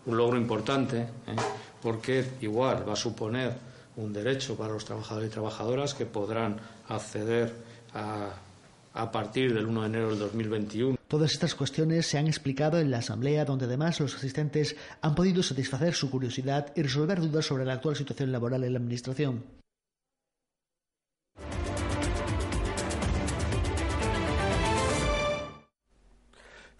un 0.07 0.17
logro 0.17 0.37
importante 0.37 1.01
¿eh? 1.01 1.37
porque 1.81 2.33
igual 2.41 2.89
va 2.89 2.95
a 2.95 2.97
suponer 2.97 3.73
un 3.97 4.13
derecho 4.13 4.57
para 4.57 4.73
los 4.73 4.85
trabajadores 4.85 5.29
y 5.29 5.33
trabajadoras 5.33 5.95
que 5.95 6.07
podrán 6.07 6.59
acceder 6.89 7.55
a, 7.95 8.31
a 8.95 9.11
partir 9.11 9.55
del 9.55 9.67
1 9.67 9.81
de 9.81 9.87
enero 9.87 10.11
del 10.11 10.19
2021 10.19 10.99
Todas 11.13 11.33
estas 11.33 11.55
cuestiones 11.55 12.07
se 12.07 12.17
han 12.17 12.27
explicado 12.27 12.79
en 12.79 12.91
la 12.91 12.99
Asamblea, 12.99 13.45
donde 13.45 13.67
además 13.67 14.01
los 14.01 14.15
asistentes 14.15 14.77
han 15.03 15.15
podido 15.15 15.43
satisfacer 15.43 15.93
su 15.93 16.11
curiosidad 16.11 16.73
y 16.75 16.81
resolver 16.81 17.21
dudas 17.21 17.45
sobre 17.45 17.67
la 17.67 17.75
actual 17.75 17.97
situación 17.97 18.33
laboral 18.33 18.65
en 18.65 18.73
la 18.73 18.79
Administración. 18.79 19.62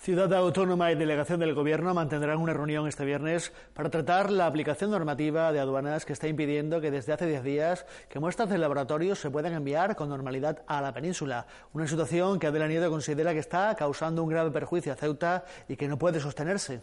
Ciudad 0.03 0.35
Autónoma 0.35 0.91
y 0.91 0.97
Delegación 0.97 1.39
del 1.39 1.55
Gobierno 1.55 1.95
mantendrán 1.95 2.39
una 2.39 2.53
reunión 2.53 2.89
este 2.89 3.05
viernes 3.05 3.53
para 3.73 3.89
tratar 3.89 4.33
la 4.33 4.47
aplicación 4.47 4.91
normativa 4.91 5.53
de 5.53 5.61
aduanas 5.61 6.05
que 6.05 6.13
está 6.13 6.27
impidiendo 6.27 6.81
que 6.81 6.91
desde 6.91 7.13
hace 7.13 7.25
10 7.29 7.45
días 7.45 7.87
que 8.09 8.19
muestras 8.19 8.49
de 8.49 8.59
laboratorios 8.59 9.21
se 9.21 9.31
puedan 9.31 9.53
enviar 9.53 9.95
con 9.95 10.09
normalidad 10.09 10.65
a 10.67 10.81
la 10.81 10.93
península. 10.93 11.47
Una 11.73 11.87
situación 11.87 12.41
que 12.41 12.49
Adela 12.49 12.67
Nieto 12.67 12.91
considera 12.91 13.33
que 13.33 13.39
está 13.39 13.77
causando 13.77 14.25
un 14.25 14.31
grave 14.31 14.51
perjuicio 14.51 14.93
a 14.93 14.97
Ceuta 14.97 15.45
y 15.69 15.77
que 15.77 15.87
no 15.87 15.99
puede 15.99 16.19
sostenerse. 16.19 16.81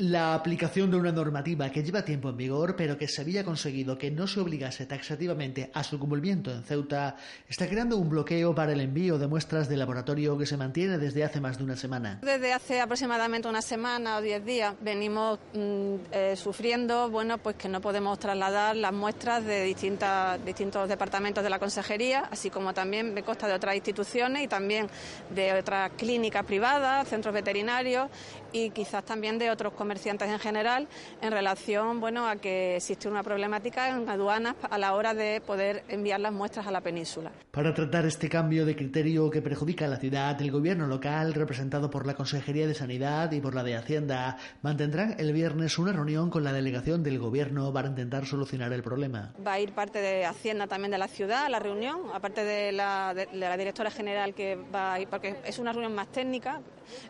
La 0.00 0.32
aplicación 0.32 0.90
de 0.90 0.96
una 0.96 1.12
normativa 1.12 1.68
que 1.68 1.82
lleva 1.82 2.02
tiempo 2.02 2.30
en 2.30 2.36
vigor, 2.38 2.74
pero 2.74 2.96
que 2.96 3.06
se 3.06 3.20
había 3.20 3.44
conseguido 3.44 3.98
que 3.98 4.10
no 4.10 4.26
se 4.26 4.40
obligase 4.40 4.86
taxativamente 4.86 5.70
a 5.74 5.84
su 5.84 5.98
cumplimiento 5.98 6.50
en 6.50 6.62
Ceuta, 6.62 7.16
está 7.46 7.68
creando 7.68 7.98
un 7.98 8.08
bloqueo 8.08 8.54
para 8.54 8.72
el 8.72 8.80
envío 8.80 9.18
de 9.18 9.26
muestras 9.26 9.68
de 9.68 9.76
laboratorio 9.76 10.38
que 10.38 10.46
se 10.46 10.56
mantiene 10.56 10.96
desde 10.96 11.22
hace 11.22 11.38
más 11.38 11.58
de 11.58 11.64
una 11.64 11.76
semana. 11.76 12.18
Desde 12.22 12.54
hace 12.54 12.80
aproximadamente 12.80 13.46
una 13.46 13.60
semana 13.60 14.16
o 14.16 14.22
diez 14.22 14.42
días 14.42 14.74
venimos 14.80 15.38
mm, 15.52 15.94
eh, 16.12 16.34
sufriendo, 16.34 17.10
bueno, 17.10 17.36
pues 17.36 17.56
que 17.56 17.68
no 17.68 17.82
podemos 17.82 18.18
trasladar 18.18 18.76
las 18.76 18.94
muestras 18.94 19.44
de 19.44 19.64
distintas, 19.64 20.42
distintos 20.46 20.88
departamentos 20.88 21.44
de 21.44 21.50
la 21.50 21.58
consejería, 21.58 22.20
así 22.30 22.48
como 22.48 22.72
también 22.72 23.12
me 23.12 23.22
consta 23.22 23.46
de 23.46 23.52
otras 23.52 23.74
instituciones 23.74 24.44
y 24.44 24.48
también 24.48 24.88
de 25.28 25.52
otras 25.52 25.90
clínicas 25.98 26.46
privadas, 26.46 27.06
centros 27.06 27.34
veterinarios 27.34 28.08
y 28.50 28.70
quizás 28.70 29.04
también 29.04 29.38
de 29.38 29.50
otros 29.50 29.74
comerciantes 29.90 30.28
en 30.28 30.38
general 30.38 30.86
en 31.20 31.32
relación 31.32 31.98
bueno, 31.98 32.28
a 32.28 32.36
que 32.36 32.76
existe 32.76 33.08
una 33.08 33.24
problemática 33.24 33.88
en 33.88 34.08
aduanas 34.08 34.54
a 34.70 34.78
la 34.78 34.94
hora 34.94 35.14
de 35.14 35.40
poder 35.44 35.82
enviar 35.88 36.20
las 36.20 36.32
muestras 36.32 36.68
a 36.68 36.70
la 36.70 36.80
península. 36.80 37.32
Para 37.50 37.74
tratar 37.74 38.06
este 38.06 38.28
cambio 38.28 38.64
de 38.64 38.76
criterio 38.76 39.28
que 39.30 39.42
perjudica 39.42 39.86
a 39.86 39.88
la 39.88 39.96
ciudad, 39.96 40.40
el 40.40 40.52
gobierno 40.52 40.86
local, 40.86 41.34
representado 41.34 41.90
por 41.90 42.06
la 42.06 42.14
Consejería 42.14 42.68
de 42.68 42.74
Sanidad 42.74 43.32
y 43.32 43.40
por 43.40 43.56
la 43.56 43.64
de 43.64 43.74
Hacienda, 43.74 44.36
mantendrán 44.62 45.16
el 45.18 45.32
viernes 45.32 45.76
una 45.76 45.92
reunión 45.92 46.30
con 46.30 46.44
la 46.44 46.52
delegación 46.52 47.02
del 47.02 47.18
gobierno 47.18 47.72
para 47.72 47.88
intentar 47.88 48.26
solucionar 48.26 48.72
el 48.72 48.84
problema. 48.84 49.32
Va 49.44 49.54
a 49.54 49.60
ir 49.60 49.72
parte 49.72 50.00
de 50.00 50.24
Hacienda 50.24 50.68
también 50.68 50.92
de 50.92 50.98
la 50.98 51.08
ciudad 51.08 51.46
a 51.46 51.48
la 51.48 51.58
reunión, 51.58 52.02
aparte 52.14 52.44
de 52.44 52.70
la, 52.70 53.12
de, 53.12 53.26
la 53.32 53.56
directora 53.56 53.90
general 53.90 54.34
que 54.34 54.54
va 54.54 54.92
a 54.92 55.00
ir, 55.00 55.08
porque 55.08 55.40
es 55.44 55.58
una 55.58 55.72
reunión 55.72 55.96
más 55.96 56.12
técnica, 56.12 56.60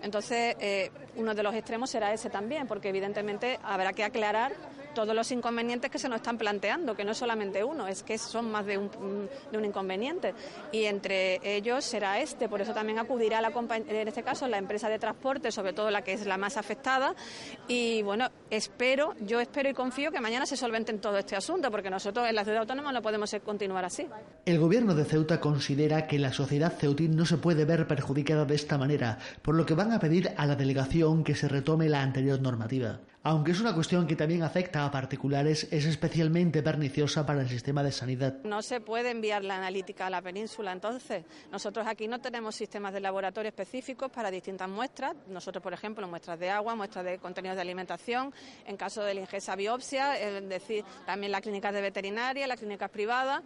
entonces 0.02 0.56
eh, 0.60 0.90
uno 1.16 1.34
de 1.34 1.42
los 1.42 1.54
extremos 1.54 1.90
será 1.90 2.12
ese 2.12 2.30
también, 2.30 2.59
porque 2.66 2.88
evidentemente 2.88 3.58
habrá 3.62 3.92
que 3.92 4.04
aclarar 4.04 4.52
todos 4.94 5.14
los 5.14 5.30
inconvenientes 5.32 5.90
que 5.90 5.98
se 5.98 6.08
nos 6.08 6.16
están 6.16 6.38
planteando, 6.38 6.94
que 6.94 7.04
no 7.04 7.12
es 7.12 7.18
solamente 7.18 7.62
uno, 7.64 7.86
es 7.86 8.02
que 8.02 8.18
son 8.18 8.50
más 8.50 8.66
de 8.66 8.78
un, 8.78 8.90
de 9.50 9.58
un 9.58 9.64
inconveniente. 9.64 10.34
Y 10.72 10.84
entre 10.84 11.40
ellos 11.56 11.84
será 11.84 12.20
este, 12.20 12.48
por 12.48 12.60
eso 12.60 12.72
también 12.72 12.98
acudirá 12.98 13.40
la 13.40 13.50
en 13.88 14.08
este 14.08 14.22
caso 14.22 14.48
la 14.48 14.58
empresa 14.58 14.88
de 14.88 14.98
transporte, 14.98 15.52
sobre 15.52 15.72
todo 15.72 15.90
la 15.90 16.02
que 16.02 16.12
es 16.12 16.26
la 16.26 16.38
más 16.38 16.56
afectada. 16.56 17.14
Y 17.68 18.02
bueno, 18.02 18.28
espero, 18.48 19.14
yo 19.20 19.40
espero 19.40 19.68
y 19.68 19.74
confío 19.74 20.10
que 20.10 20.20
mañana 20.20 20.46
se 20.46 20.56
solventen 20.56 21.00
todo 21.00 21.18
este 21.18 21.36
asunto, 21.36 21.70
porque 21.70 21.90
nosotros 21.90 22.28
en 22.28 22.34
la 22.34 22.44
ciudad 22.44 22.60
autónoma 22.60 22.92
no 22.92 23.02
podemos 23.02 23.34
continuar 23.44 23.84
así. 23.84 24.06
El 24.44 24.58
gobierno 24.58 24.94
de 24.94 25.04
Ceuta 25.04 25.40
considera 25.40 26.06
que 26.06 26.18
la 26.18 26.32
sociedad 26.32 26.72
ceutín 26.78 27.16
no 27.16 27.26
se 27.26 27.36
puede 27.36 27.64
ver 27.64 27.86
perjudicada 27.86 28.44
de 28.44 28.54
esta 28.54 28.78
manera, 28.78 29.18
por 29.42 29.54
lo 29.54 29.66
que 29.66 29.74
van 29.74 29.92
a 29.92 30.00
pedir 30.00 30.32
a 30.36 30.46
la 30.46 30.56
delegación 30.56 31.24
que 31.24 31.34
se 31.34 31.48
retome 31.48 31.88
la 31.88 32.02
anterior 32.02 32.40
normativa. 32.40 33.00
Aunque 33.22 33.50
es 33.50 33.60
una 33.60 33.74
cuestión 33.74 34.06
que 34.06 34.16
también 34.16 34.42
afecta 34.42 34.82
a 34.82 34.90
particulares, 34.90 35.68
es 35.70 35.84
especialmente 35.84 36.62
perniciosa 36.62 37.26
para 37.26 37.42
el 37.42 37.50
sistema 37.50 37.82
de 37.82 37.92
sanidad. 37.92 38.42
No 38.44 38.62
se 38.62 38.80
puede 38.80 39.10
enviar 39.10 39.44
la 39.44 39.56
analítica 39.56 40.06
a 40.06 40.10
la 40.10 40.22
península, 40.22 40.72
entonces 40.72 41.26
nosotros 41.52 41.86
aquí 41.86 42.08
no 42.08 42.20
tenemos 42.20 42.54
sistemas 42.54 42.94
de 42.94 43.00
laboratorio 43.00 43.50
específicos 43.50 44.10
para 44.10 44.30
distintas 44.30 44.70
muestras. 44.70 45.14
Nosotros, 45.28 45.62
por 45.62 45.74
ejemplo, 45.74 46.08
muestras 46.08 46.40
de 46.40 46.48
agua, 46.48 46.74
muestras 46.74 47.04
de 47.04 47.18
contenidos 47.18 47.56
de 47.56 47.62
alimentación, 47.62 48.32
en 48.66 48.78
caso 48.78 49.02
de 49.02 49.12
la 49.12 49.20
ingesta 49.20 49.54
biopsia, 49.54 50.18
es 50.18 50.48
decir, 50.48 50.82
también 51.04 51.30
las 51.30 51.42
clínicas 51.42 51.74
de 51.74 51.82
veterinaria, 51.82 52.46
las 52.46 52.58
clínicas 52.58 52.88
privadas 52.88 53.42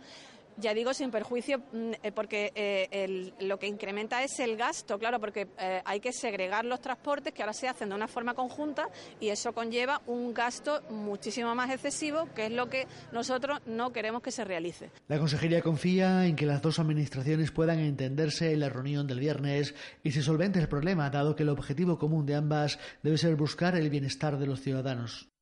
ya 0.56 0.74
digo 0.74 0.94
sin 0.94 1.10
perjuicio, 1.10 1.58
mm, 1.58 1.92
eh, 2.02 2.12
porque 2.12 2.52
eh, 2.54 3.32
lo 3.40 3.58
que 3.58 3.66
incrementa 3.66 4.22
es 4.22 4.38
el 4.40 4.56
gasto, 4.56 4.98
claro, 4.98 5.20
porque 5.20 5.48
eh, 5.58 5.82
hay 5.84 6.00
que 6.00 6.12
segregar 6.12 6.64
los 6.64 6.80
transportes 6.80 7.32
que 7.32 7.42
ahora 7.42 7.52
se 7.52 7.68
hacen 7.68 7.88
de 7.88 7.94
una 7.94 8.08
forma 8.08 8.34
conjunta 8.34 8.88
y 9.20 9.28
eso 9.28 9.52
conlleva 9.52 10.02
un 10.06 10.34
gasto 10.34 10.82
muchísimo 10.90 11.54
más 11.54 11.70
excesivo, 11.70 12.28
que 12.34 12.46
es 12.46 12.52
lo 12.52 12.68
que 12.68 12.86
nosotros 13.12 13.60
no 13.66 13.92
queremos 13.92 14.22
que 14.22 14.30
se 14.30 14.44
realice. 14.44 14.90
La 15.08 15.18
Consejería 15.18 15.62
confía 15.62 16.26
en 16.26 16.36
que 16.36 16.46
las 16.46 16.62
dos 16.62 16.78
administraciones 16.78 17.50
puedan 17.50 17.80
entenderse 17.80 18.52
en 18.52 18.60
la 18.60 18.68
reunión 18.68 19.06
del 19.06 19.20
viernes 19.20 19.74
y 20.02 20.12
se 20.12 20.22
solvente 20.22 20.60
el 20.60 20.68
problema, 20.68 21.10
dado 21.10 21.34
que 21.36 21.42
el 21.42 21.48
objetivo 21.48 21.98
común 21.98 22.26
de 22.26 22.34
ambas 22.34 22.78
debe 23.02 23.18
ser 23.18 23.36
buscar 23.36 23.76
el 23.76 23.90
bienestar 23.90 24.38
de 24.38 24.46
los 24.46 24.60
ciudadanos. 24.60 25.33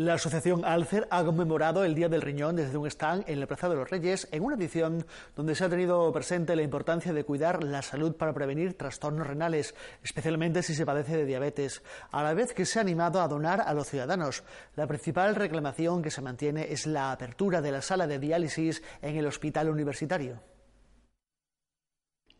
La 0.00 0.14
Asociación 0.14 0.64
Alcer 0.64 1.06
ha 1.10 1.22
conmemorado 1.22 1.84
el 1.84 1.94
Día 1.94 2.08
del 2.08 2.22
Riñón 2.22 2.56
desde 2.56 2.78
un 2.78 2.86
stand 2.86 3.24
en 3.26 3.38
la 3.38 3.46
Plaza 3.46 3.68
de 3.68 3.74
los 3.74 3.90
Reyes, 3.90 4.26
en 4.32 4.42
una 4.42 4.56
edición 4.56 5.04
donde 5.36 5.54
se 5.54 5.62
ha 5.62 5.68
tenido 5.68 6.10
presente 6.10 6.56
la 6.56 6.62
importancia 6.62 7.12
de 7.12 7.22
cuidar 7.22 7.62
la 7.62 7.82
salud 7.82 8.16
para 8.16 8.32
prevenir 8.32 8.78
trastornos 8.78 9.26
renales, 9.26 9.74
especialmente 10.02 10.62
si 10.62 10.74
se 10.74 10.86
padece 10.86 11.18
de 11.18 11.26
diabetes, 11.26 11.82
a 12.12 12.22
la 12.22 12.32
vez 12.32 12.54
que 12.54 12.64
se 12.64 12.78
ha 12.78 12.80
animado 12.80 13.20
a 13.20 13.28
donar 13.28 13.60
a 13.60 13.74
los 13.74 13.90
ciudadanos. 13.90 14.42
La 14.74 14.86
principal 14.86 15.34
reclamación 15.34 16.00
que 16.00 16.10
se 16.10 16.22
mantiene 16.22 16.72
es 16.72 16.86
la 16.86 17.12
apertura 17.12 17.60
de 17.60 17.72
la 17.72 17.82
sala 17.82 18.06
de 18.06 18.18
diálisis 18.18 18.82
en 19.02 19.18
el 19.18 19.26
hospital 19.26 19.68
universitario. 19.68 20.40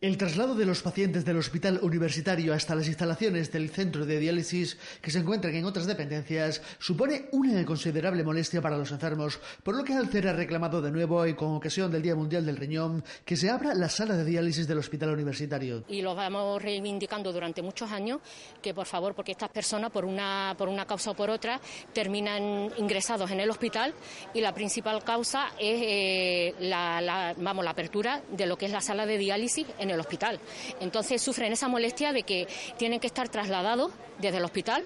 El 0.01 0.17
traslado 0.17 0.55
de 0.55 0.65
los 0.65 0.81
pacientes 0.81 1.25
del 1.25 1.37
hospital 1.37 1.79
universitario 1.83 2.55
hasta 2.55 2.73
las 2.73 2.87
instalaciones 2.87 3.51
del 3.51 3.69
centro 3.69 4.03
de 4.03 4.17
diálisis 4.17 4.79
que 4.99 5.11
se 5.11 5.19
encuentran 5.19 5.53
en 5.53 5.63
otras 5.63 5.85
dependencias 5.85 6.59
supone 6.79 7.29
una 7.33 7.63
considerable 7.63 8.23
molestia 8.23 8.63
para 8.63 8.79
los 8.79 8.91
enfermos, 8.91 9.39
por 9.61 9.75
lo 9.75 9.83
que 9.83 9.93
Alcer 9.93 10.27
ha 10.27 10.33
reclamado 10.33 10.81
de 10.81 10.89
nuevo 10.89 11.27
y 11.27 11.35
con 11.35 11.53
ocasión 11.53 11.91
del 11.91 12.01
Día 12.01 12.15
Mundial 12.15 12.43
del 12.43 12.57
Riñón 12.57 13.03
que 13.23 13.37
se 13.37 13.51
abra 13.51 13.75
la 13.75 13.89
sala 13.89 14.15
de 14.15 14.25
diálisis 14.25 14.67
del 14.67 14.79
hospital 14.79 15.11
universitario. 15.11 15.83
Y 15.87 16.01
lo 16.01 16.15
vamos 16.15 16.59
reivindicando 16.59 17.31
durante 17.31 17.61
muchos 17.61 17.91
años 17.91 18.21
que 18.59 18.73
por 18.73 18.87
favor, 18.87 19.13
porque 19.13 19.33
estas 19.33 19.51
personas 19.51 19.91
por 19.91 20.05
una, 20.05 20.55
por 20.57 20.67
una 20.67 20.87
causa 20.87 21.11
o 21.11 21.15
por 21.15 21.29
otra 21.29 21.61
terminan 21.93 22.71
ingresados 22.75 23.29
en 23.29 23.39
el 23.39 23.51
hospital 23.51 23.93
y 24.33 24.41
la 24.41 24.51
principal 24.51 25.03
causa 25.03 25.49
es 25.59 25.79
eh, 25.79 26.55
la, 26.59 27.35
vamos, 27.37 27.63
la 27.63 27.69
apertura 27.69 28.23
de 28.31 28.47
lo 28.47 28.57
que 28.57 28.65
es 28.65 28.71
la 28.71 28.81
sala 28.81 29.05
de 29.05 29.19
diálisis 29.19 29.67
en 29.77 29.90
el 29.93 29.99
hospital. 29.99 30.39
Entonces 30.79 31.21
sufren 31.21 31.53
esa 31.53 31.67
molestia 31.67 32.13
de 32.13 32.23
que 32.23 32.47
tienen 32.77 32.99
que 32.99 33.07
estar 33.07 33.29
trasladados 33.29 33.91
desde 34.19 34.37
el 34.37 34.45
hospital 34.45 34.83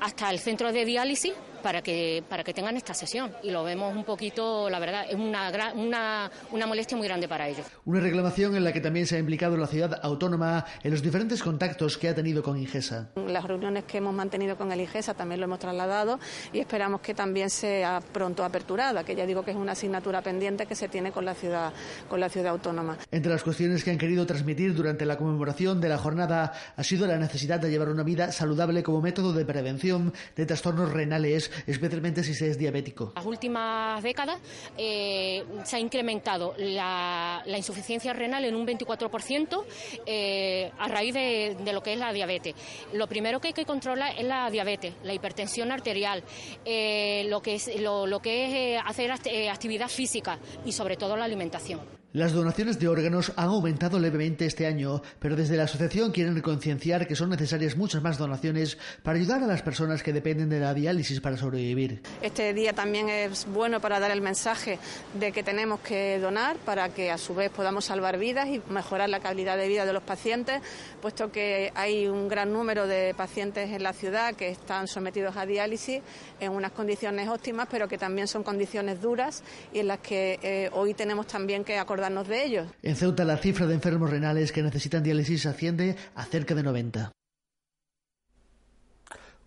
hasta 0.00 0.30
el 0.30 0.38
centro 0.38 0.72
de 0.72 0.84
diálisis 0.84 1.32
para 1.62 1.82
que, 1.82 2.22
para 2.28 2.44
que 2.44 2.54
tengan 2.54 2.76
esta 2.76 2.94
sesión. 2.94 3.32
Y 3.42 3.50
lo 3.50 3.64
vemos 3.64 3.94
un 3.94 4.04
poquito, 4.04 4.70
la 4.70 4.78
verdad, 4.78 5.04
es 5.08 5.16
una, 5.16 5.50
una, 5.74 6.30
una 6.52 6.66
molestia 6.66 6.96
muy 6.96 7.08
grande 7.08 7.26
para 7.26 7.48
ellos. 7.48 7.66
Una 7.84 7.98
reclamación 7.98 8.54
en 8.54 8.62
la 8.62 8.72
que 8.72 8.80
también 8.80 9.06
se 9.06 9.16
ha 9.16 9.18
implicado 9.18 9.56
la 9.56 9.66
ciudad 9.66 9.98
autónoma 10.02 10.64
en 10.84 10.92
los 10.92 11.02
diferentes 11.02 11.42
contactos 11.42 11.98
que 11.98 12.08
ha 12.08 12.14
tenido 12.14 12.42
con 12.42 12.56
Ingesa. 12.56 13.10
Las 13.16 13.44
reuniones 13.44 13.84
que 13.84 13.98
hemos 13.98 14.14
mantenido 14.14 14.56
con 14.56 14.70
el 14.70 14.80
Ingesa 14.80 15.14
también 15.14 15.40
lo 15.40 15.46
hemos 15.46 15.58
trasladado 15.58 16.20
y 16.52 16.60
esperamos 16.60 17.00
que 17.00 17.14
también 17.14 17.50
sea 17.50 18.00
pronto 18.12 18.44
aperturada, 18.44 19.02
que 19.02 19.16
ya 19.16 19.26
digo 19.26 19.44
que 19.44 19.50
es 19.50 19.56
una 19.56 19.72
asignatura 19.72 20.22
pendiente 20.22 20.66
que 20.66 20.76
se 20.76 20.88
tiene 20.88 21.10
con 21.10 21.24
la 21.24 21.34
ciudad, 21.34 21.72
con 22.08 22.20
la 22.20 22.28
ciudad 22.28 22.52
autónoma. 22.52 22.96
Entre 23.10 23.32
las 23.32 23.42
cuestiones 23.42 23.82
que 23.82 23.90
han 23.90 23.98
querido 23.98 24.24
transmitir 24.24 24.74
durante 24.74 25.04
la 25.04 25.16
conmemoración 25.16 25.80
de 25.80 25.88
la 25.88 25.98
jornada 25.98 26.52
ha 26.76 26.84
sido 26.84 27.08
la 27.08 27.18
necesidad 27.18 27.58
de 27.58 27.70
llevar 27.70 27.88
una 27.88 28.04
vida 28.04 28.30
saludable 28.30 28.82
como 28.82 29.00
método 29.00 29.32
de 29.32 29.44
prevención 29.44 29.85
de 30.36 30.46
trastornos 30.46 30.92
renales, 30.92 31.50
especialmente 31.66 32.22
si 32.22 32.34
se 32.34 32.50
es 32.50 32.58
diabético. 32.58 33.12
Las 33.14 33.24
últimas 33.24 34.02
décadas 34.02 34.38
eh, 34.76 35.44
se 35.64 35.76
ha 35.76 35.80
incrementado 35.80 36.54
la, 36.58 37.42
insuficiencia 37.56 38.12
renal 38.12 38.44
en 38.44 38.54
un 38.54 38.66
24% 38.66 39.64
eh, 40.04 40.70
a 40.78 40.88
raíz 40.88 41.14
de, 41.14 41.72
lo 41.72 41.82
que 41.82 41.92
es 41.92 41.98
la 41.98 42.12
diabetes. 42.12 42.54
Lo 42.92 43.06
primero 43.06 43.40
que 43.40 43.48
hay 43.48 43.54
que 43.54 43.64
controlar 43.64 44.14
es 44.18 44.24
la 44.24 44.50
diabetes, 44.50 44.94
la 45.04 45.14
hipertensión 45.14 45.72
arterial, 45.72 46.22
eh, 46.64 47.24
lo 47.28 47.40
que 47.40 47.54
es, 47.54 47.70
lo 47.80 48.20
que 48.20 48.76
es 48.76 48.82
hacer 48.84 49.10
actividad 49.12 49.88
física 49.88 50.38
y 50.64 50.72
sobre 50.72 50.96
todo 50.96 51.16
la 51.16 51.24
alimentación. 51.24 51.80
Las 52.12 52.32
donaciones 52.32 52.78
de 52.78 52.88
órganos 52.88 53.32
han 53.36 53.48
aumentado 53.48 53.98
levemente 53.98 54.46
este 54.46 54.66
año, 54.66 55.02
pero 55.18 55.36
desde 55.36 55.56
la 55.56 55.64
asociación 55.64 56.12
quieren 56.12 56.40
concienciar 56.40 57.06
que 57.06 57.14
son 57.14 57.28
necesarias 57.28 57.76
muchas 57.76 58.02
más 58.02 58.16
donaciones 58.16 58.78
para 59.02 59.18
ayudar 59.18 59.42
a 59.42 59.46
las 59.46 59.60
personas 59.60 60.02
que 60.02 60.14
dependen 60.14 60.48
de 60.48 60.60
la 60.60 60.72
diálisis 60.72 61.20
para 61.20 61.36
sobrevivir. 61.36 62.00
Este 62.22 62.54
día 62.54 62.72
también 62.72 63.10
es 63.10 63.46
bueno 63.46 63.80
para 63.80 64.00
dar 64.00 64.12
el 64.12 64.22
mensaje 64.22 64.78
de 65.18 65.30
que 65.32 65.42
tenemos 65.42 65.80
que 65.80 66.18
donar 66.18 66.56
para 66.58 66.88
que 66.88 67.10
a 67.10 67.18
su 67.18 67.34
vez 67.34 67.50
podamos 67.50 67.84
salvar 67.84 68.18
vidas 68.18 68.48
y 68.48 68.62
mejorar 68.70 69.10
la 69.10 69.20
calidad 69.20 69.58
de 69.58 69.68
vida 69.68 69.84
de 69.84 69.92
los 69.92 70.02
pacientes, 70.02 70.62
puesto 71.02 71.30
que 71.30 71.70
hay 71.74 72.06
un 72.06 72.28
gran 72.28 72.50
número 72.50 72.86
de 72.86 73.12
pacientes 73.14 73.70
en 73.70 73.82
la 73.82 73.92
ciudad 73.92 74.34
que 74.34 74.48
están 74.48 74.86
sometidos 74.86 75.36
a 75.36 75.44
diálisis 75.44 76.00
en 76.40 76.52
unas 76.52 76.72
condiciones 76.72 77.28
óptimas, 77.28 77.68
pero 77.70 77.88
que 77.88 77.98
también 77.98 78.26
son 78.26 78.42
condiciones 78.42 79.02
duras 79.02 79.42
y 79.74 79.80
en 79.80 79.88
las 79.88 79.98
que 79.98 80.38
eh, 80.42 80.70
hoy 80.72 80.94
tenemos 80.94 81.26
también 81.26 81.62
que 81.62 81.76
acordar 81.76 82.05
de 82.06 82.44
ellos. 82.44 82.68
En 82.82 82.94
Ceuta 82.94 83.24
la 83.24 83.36
cifra 83.36 83.66
de 83.66 83.74
enfermos 83.74 84.10
renales 84.10 84.52
que 84.52 84.62
necesitan 84.62 85.02
diálisis 85.02 85.44
asciende 85.46 85.96
a 86.14 86.24
cerca 86.24 86.54
de 86.54 86.62
90. 86.62 87.12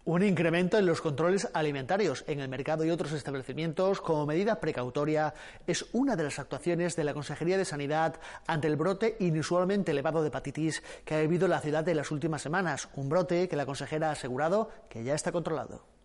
Un 0.03 0.23
incremento 0.23 0.77
en 0.77 0.85
los 0.85 1.01
controles 1.01 1.47
alimentarios 1.53 2.25
en 2.27 2.39
el 2.39 2.49
mercado 2.49 2.83
y 2.83 2.89
otros 2.89 3.13
establecimientos 3.13 4.01
como 4.01 4.25
medida 4.25 4.59
precautoria 4.59 5.33
es 5.67 5.85
una 5.93 6.15
de 6.15 6.23
las 6.23 6.39
actuaciones 6.39 6.95
de 6.95 7.03
la 7.03 7.13
Consejería 7.13 7.57
de 7.57 7.65
Sanidad 7.65 8.19
ante 8.47 8.67
el 8.67 8.75
brote 8.75 9.15
inusualmente 9.19 9.91
elevado 9.91 10.21
de 10.21 10.29
hepatitis 10.29 10.83
que 11.05 11.15
ha 11.15 11.21
vivido 11.21 11.47
la 11.47 11.61
ciudad 11.61 11.87
en 11.87 11.97
las 11.97 12.11
últimas 12.11 12.41
semanas. 12.41 12.89
Un 12.95 13.07
brote 13.07 13.47
que 13.47 13.55
la 13.55 13.65
consejera 13.65 14.09
ha 14.09 14.13
asegurado 14.13 14.69
que 14.89 15.03
ya 15.03 15.13
está 15.13 15.31
controlado. 15.31 15.98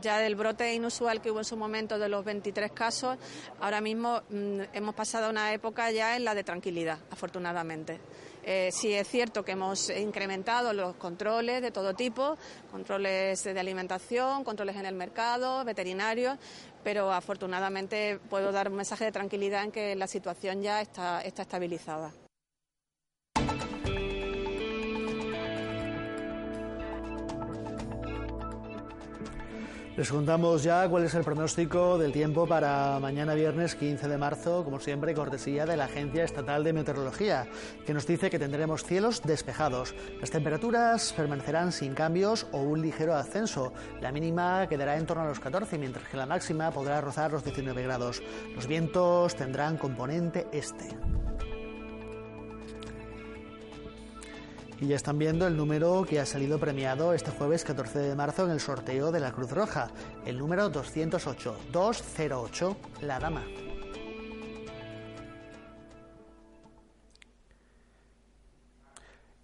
Ya 0.00 0.18
del 0.18 0.34
brote 0.34 0.74
inusual 0.74 1.20
que 1.20 1.30
hubo 1.30 1.38
en 1.38 1.44
su 1.44 1.56
momento 1.56 1.98
de 1.98 2.08
los 2.08 2.24
23 2.24 2.72
casos, 2.72 3.18
ahora 3.60 3.80
mismo 3.80 4.22
mm, 4.30 4.60
hemos 4.72 4.94
pasado 4.94 5.30
una 5.30 5.52
época 5.52 5.90
ya 5.90 6.16
en 6.16 6.24
la 6.24 6.34
de 6.34 6.44
tranquilidad, 6.44 6.98
afortunadamente. 7.10 8.00
Eh, 8.44 8.70
sí 8.72 8.92
es 8.92 9.06
cierto 9.06 9.44
que 9.44 9.52
hemos 9.52 9.88
incrementado 9.90 10.72
los 10.72 10.96
controles 10.96 11.62
de 11.62 11.70
todo 11.70 11.94
tipo, 11.94 12.36
controles 12.72 13.44
de 13.44 13.60
alimentación, 13.60 14.42
controles 14.42 14.76
en 14.76 14.86
el 14.86 14.96
mercado, 14.96 15.64
veterinarios, 15.64 16.38
pero 16.82 17.12
afortunadamente 17.12 18.18
puedo 18.28 18.50
dar 18.50 18.68
un 18.68 18.76
mensaje 18.76 19.04
de 19.04 19.12
tranquilidad 19.12 19.62
en 19.62 19.70
que 19.70 19.94
la 19.94 20.08
situación 20.08 20.62
ya 20.62 20.80
está 20.80 21.22
estabilizada. 21.22 22.12
Les 29.94 30.10
contamos 30.10 30.62
ya 30.62 30.88
cuál 30.88 31.04
es 31.04 31.14
el 31.14 31.22
pronóstico 31.22 31.98
del 31.98 32.12
tiempo 32.12 32.46
para 32.46 32.98
mañana 32.98 33.34
viernes 33.34 33.74
15 33.74 34.08
de 34.08 34.16
marzo, 34.16 34.64
como 34.64 34.80
siempre, 34.80 35.12
cortesía 35.12 35.66
de 35.66 35.76
la 35.76 35.84
Agencia 35.84 36.24
Estatal 36.24 36.64
de 36.64 36.72
Meteorología, 36.72 37.46
que 37.84 37.92
nos 37.92 38.06
dice 38.06 38.30
que 38.30 38.38
tendremos 38.38 38.84
cielos 38.84 39.20
despejados. 39.22 39.94
Las 40.18 40.30
temperaturas 40.30 41.12
permanecerán 41.12 41.72
sin 41.72 41.92
cambios 41.92 42.46
o 42.52 42.62
un 42.62 42.80
ligero 42.80 43.14
ascenso. 43.14 43.74
La 44.00 44.12
mínima 44.12 44.66
quedará 44.66 44.96
en 44.96 45.04
torno 45.04 45.24
a 45.24 45.28
los 45.28 45.40
14, 45.40 45.76
mientras 45.76 46.08
que 46.08 46.16
la 46.16 46.24
máxima 46.24 46.70
podrá 46.70 47.02
rozar 47.02 47.30
los 47.30 47.44
19 47.44 47.82
grados. 47.82 48.22
Los 48.54 48.66
vientos 48.66 49.36
tendrán 49.36 49.76
componente 49.76 50.46
este. 50.52 50.88
Y 54.82 54.88
ya 54.88 54.96
están 54.96 55.16
viendo 55.16 55.46
el 55.46 55.56
número 55.56 56.04
que 56.04 56.18
ha 56.18 56.26
salido 56.26 56.58
premiado 56.58 57.14
este 57.14 57.30
jueves 57.30 57.62
14 57.62 58.00
de 58.00 58.16
marzo 58.16 58.46
en 58.46 58.50
el 58.50 58.58
sorteo 58.58 59.12
de 59.12 59.20
la 59.20 59.30
Cruz 59.30 59.52
Roja, 59.52 59.92
el 60.26 60.36
número 60.36 60.70
208, 60.70 61.56
208, 61.70 62.76
la 63.02 63.20
dama. 63.20 63.44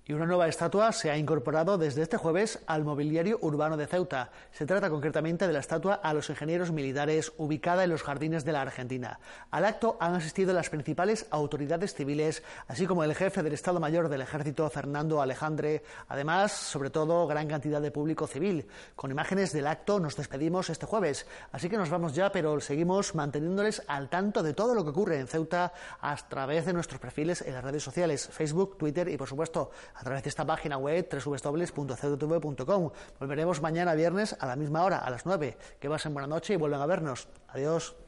Y 0.08 0.14
una 0.14 0.24
nueva 0.24 0.48
estatua 0.48 0.90
se 0.92 1.10
ha 1.10 1.18
incorporado 1.18 1.76
desde 1.76 2.00
este 2.00 2.16
jueves 2.16 2.60
al 2.66 2.82
mobiliario 2.82 3.38
urbano 3.42 3.76
de 3.76 3.86
Ceuta. 3.86 4.30
Se 4.52 4.64
trata 4.64 4.88
concretamente 4.88 5.46
de 5.46 5.52
la 5.52 5.58
estatua 5.58 5.96
a 5.96 6.14
los 6.14 6.30
ingenieros 6.30 6.72
militares 6.72 7.30
ubicada 7.36 7.84
en 7.84 7.90
los 7.90 8.02
jardines 8.02 8.42
de 8.46 8.52
la 8.52 8.62
Argentina. 8.62 9.20
Al 9.50 9.66
acto 9.66 9.98
han 10.00 10.14
asistido 10.14 10.54
las 10.54 10.70
principales 10.70 11.26
autoridades 11.28 11.92
civiles, 11.92 12.42
así 12.68 12.86
como 12.86 13.04
el 13.04 13.14
jefe 13.14 13.42
del 13.42 13.52
Estado 13.52 13.80
Mayor 13.80 14.08
del 14.08 14.22
Ejército, 14.22 14.70
Fernando 14.70 15.20
Alejandre. 15.20 15.82
Además, 16.08 16.52
sobre 16.52 16.88
todo, 16.88 17.26
gran 17.26 17.46
cantidad 17.46 17.82
de 17.82 17.90
público 17.90 18.26
civil. 18.26 18.66
Con 18.96 19.10
imágenes 19.10 19.52
del 19.52 19.66
acto 19.66 20.00
nos 20.00 20.16
despedimos 20.16 20.70
este 20.70 20.86
jueves. 20.86 21.26
Así 21.52 21.68
que 21.68 21.76
nos 21.76 21.90
vamos 21.90 22.14
ya, 22.14 22.32
pero 22.32 22.58
seguimos 22.60 23.14
manteniéndoles 23.14 23.82
al 23.86 24.08
tanto 24.08 24.42
de 24.42 24.54
todo 24.54 24.74
lo 24.74 24.84
que 24.84 24.90
ocurre 24.90 25.20
en 25.20 25.26
Ceuta 25.26 25.74
a 26.00 26.16
través 26.16 26.64
de 26.64 26.72
nuestros 26.72 26.98
perfiles 26.98 27.42
en 27.42 27.52
las 27.52 27.62
redes 27.62 27.82
sociales, 27.82 28.26
Facebook, 28.32 28.78
Twitter 28.78 29.06
y, 29.10 29.18
por 29.18 29.28
supuesto, 29.28 29.70
a 29.98 30.04
través 30.04 30.22
de 30.22 30.28
esta 30.28 30.46
página 30.46 30.78
web 30.78 31.08
www.cdtv.com. 31.10 32.90
Volveremos 33.18 33.60
mañana 33.60 33.94
viernes 33.94 34.36
a 34.38 34.46
la 34.46 34.54
misma 34.54 34.84
hora, 34.84 34.98
a 34.98 35.10
las 35.10 35.26
9. 35.26 35.58
Que 35.80 35.88
pasen 35.88 36.14
buena 36.14 36.28
noche 36.28 36.54
y 36.54 36.56
vuelvan 36.56 36.80
a 36.80 36.86
vernos. 36.86 37.28
Adiós. 37.48 38.07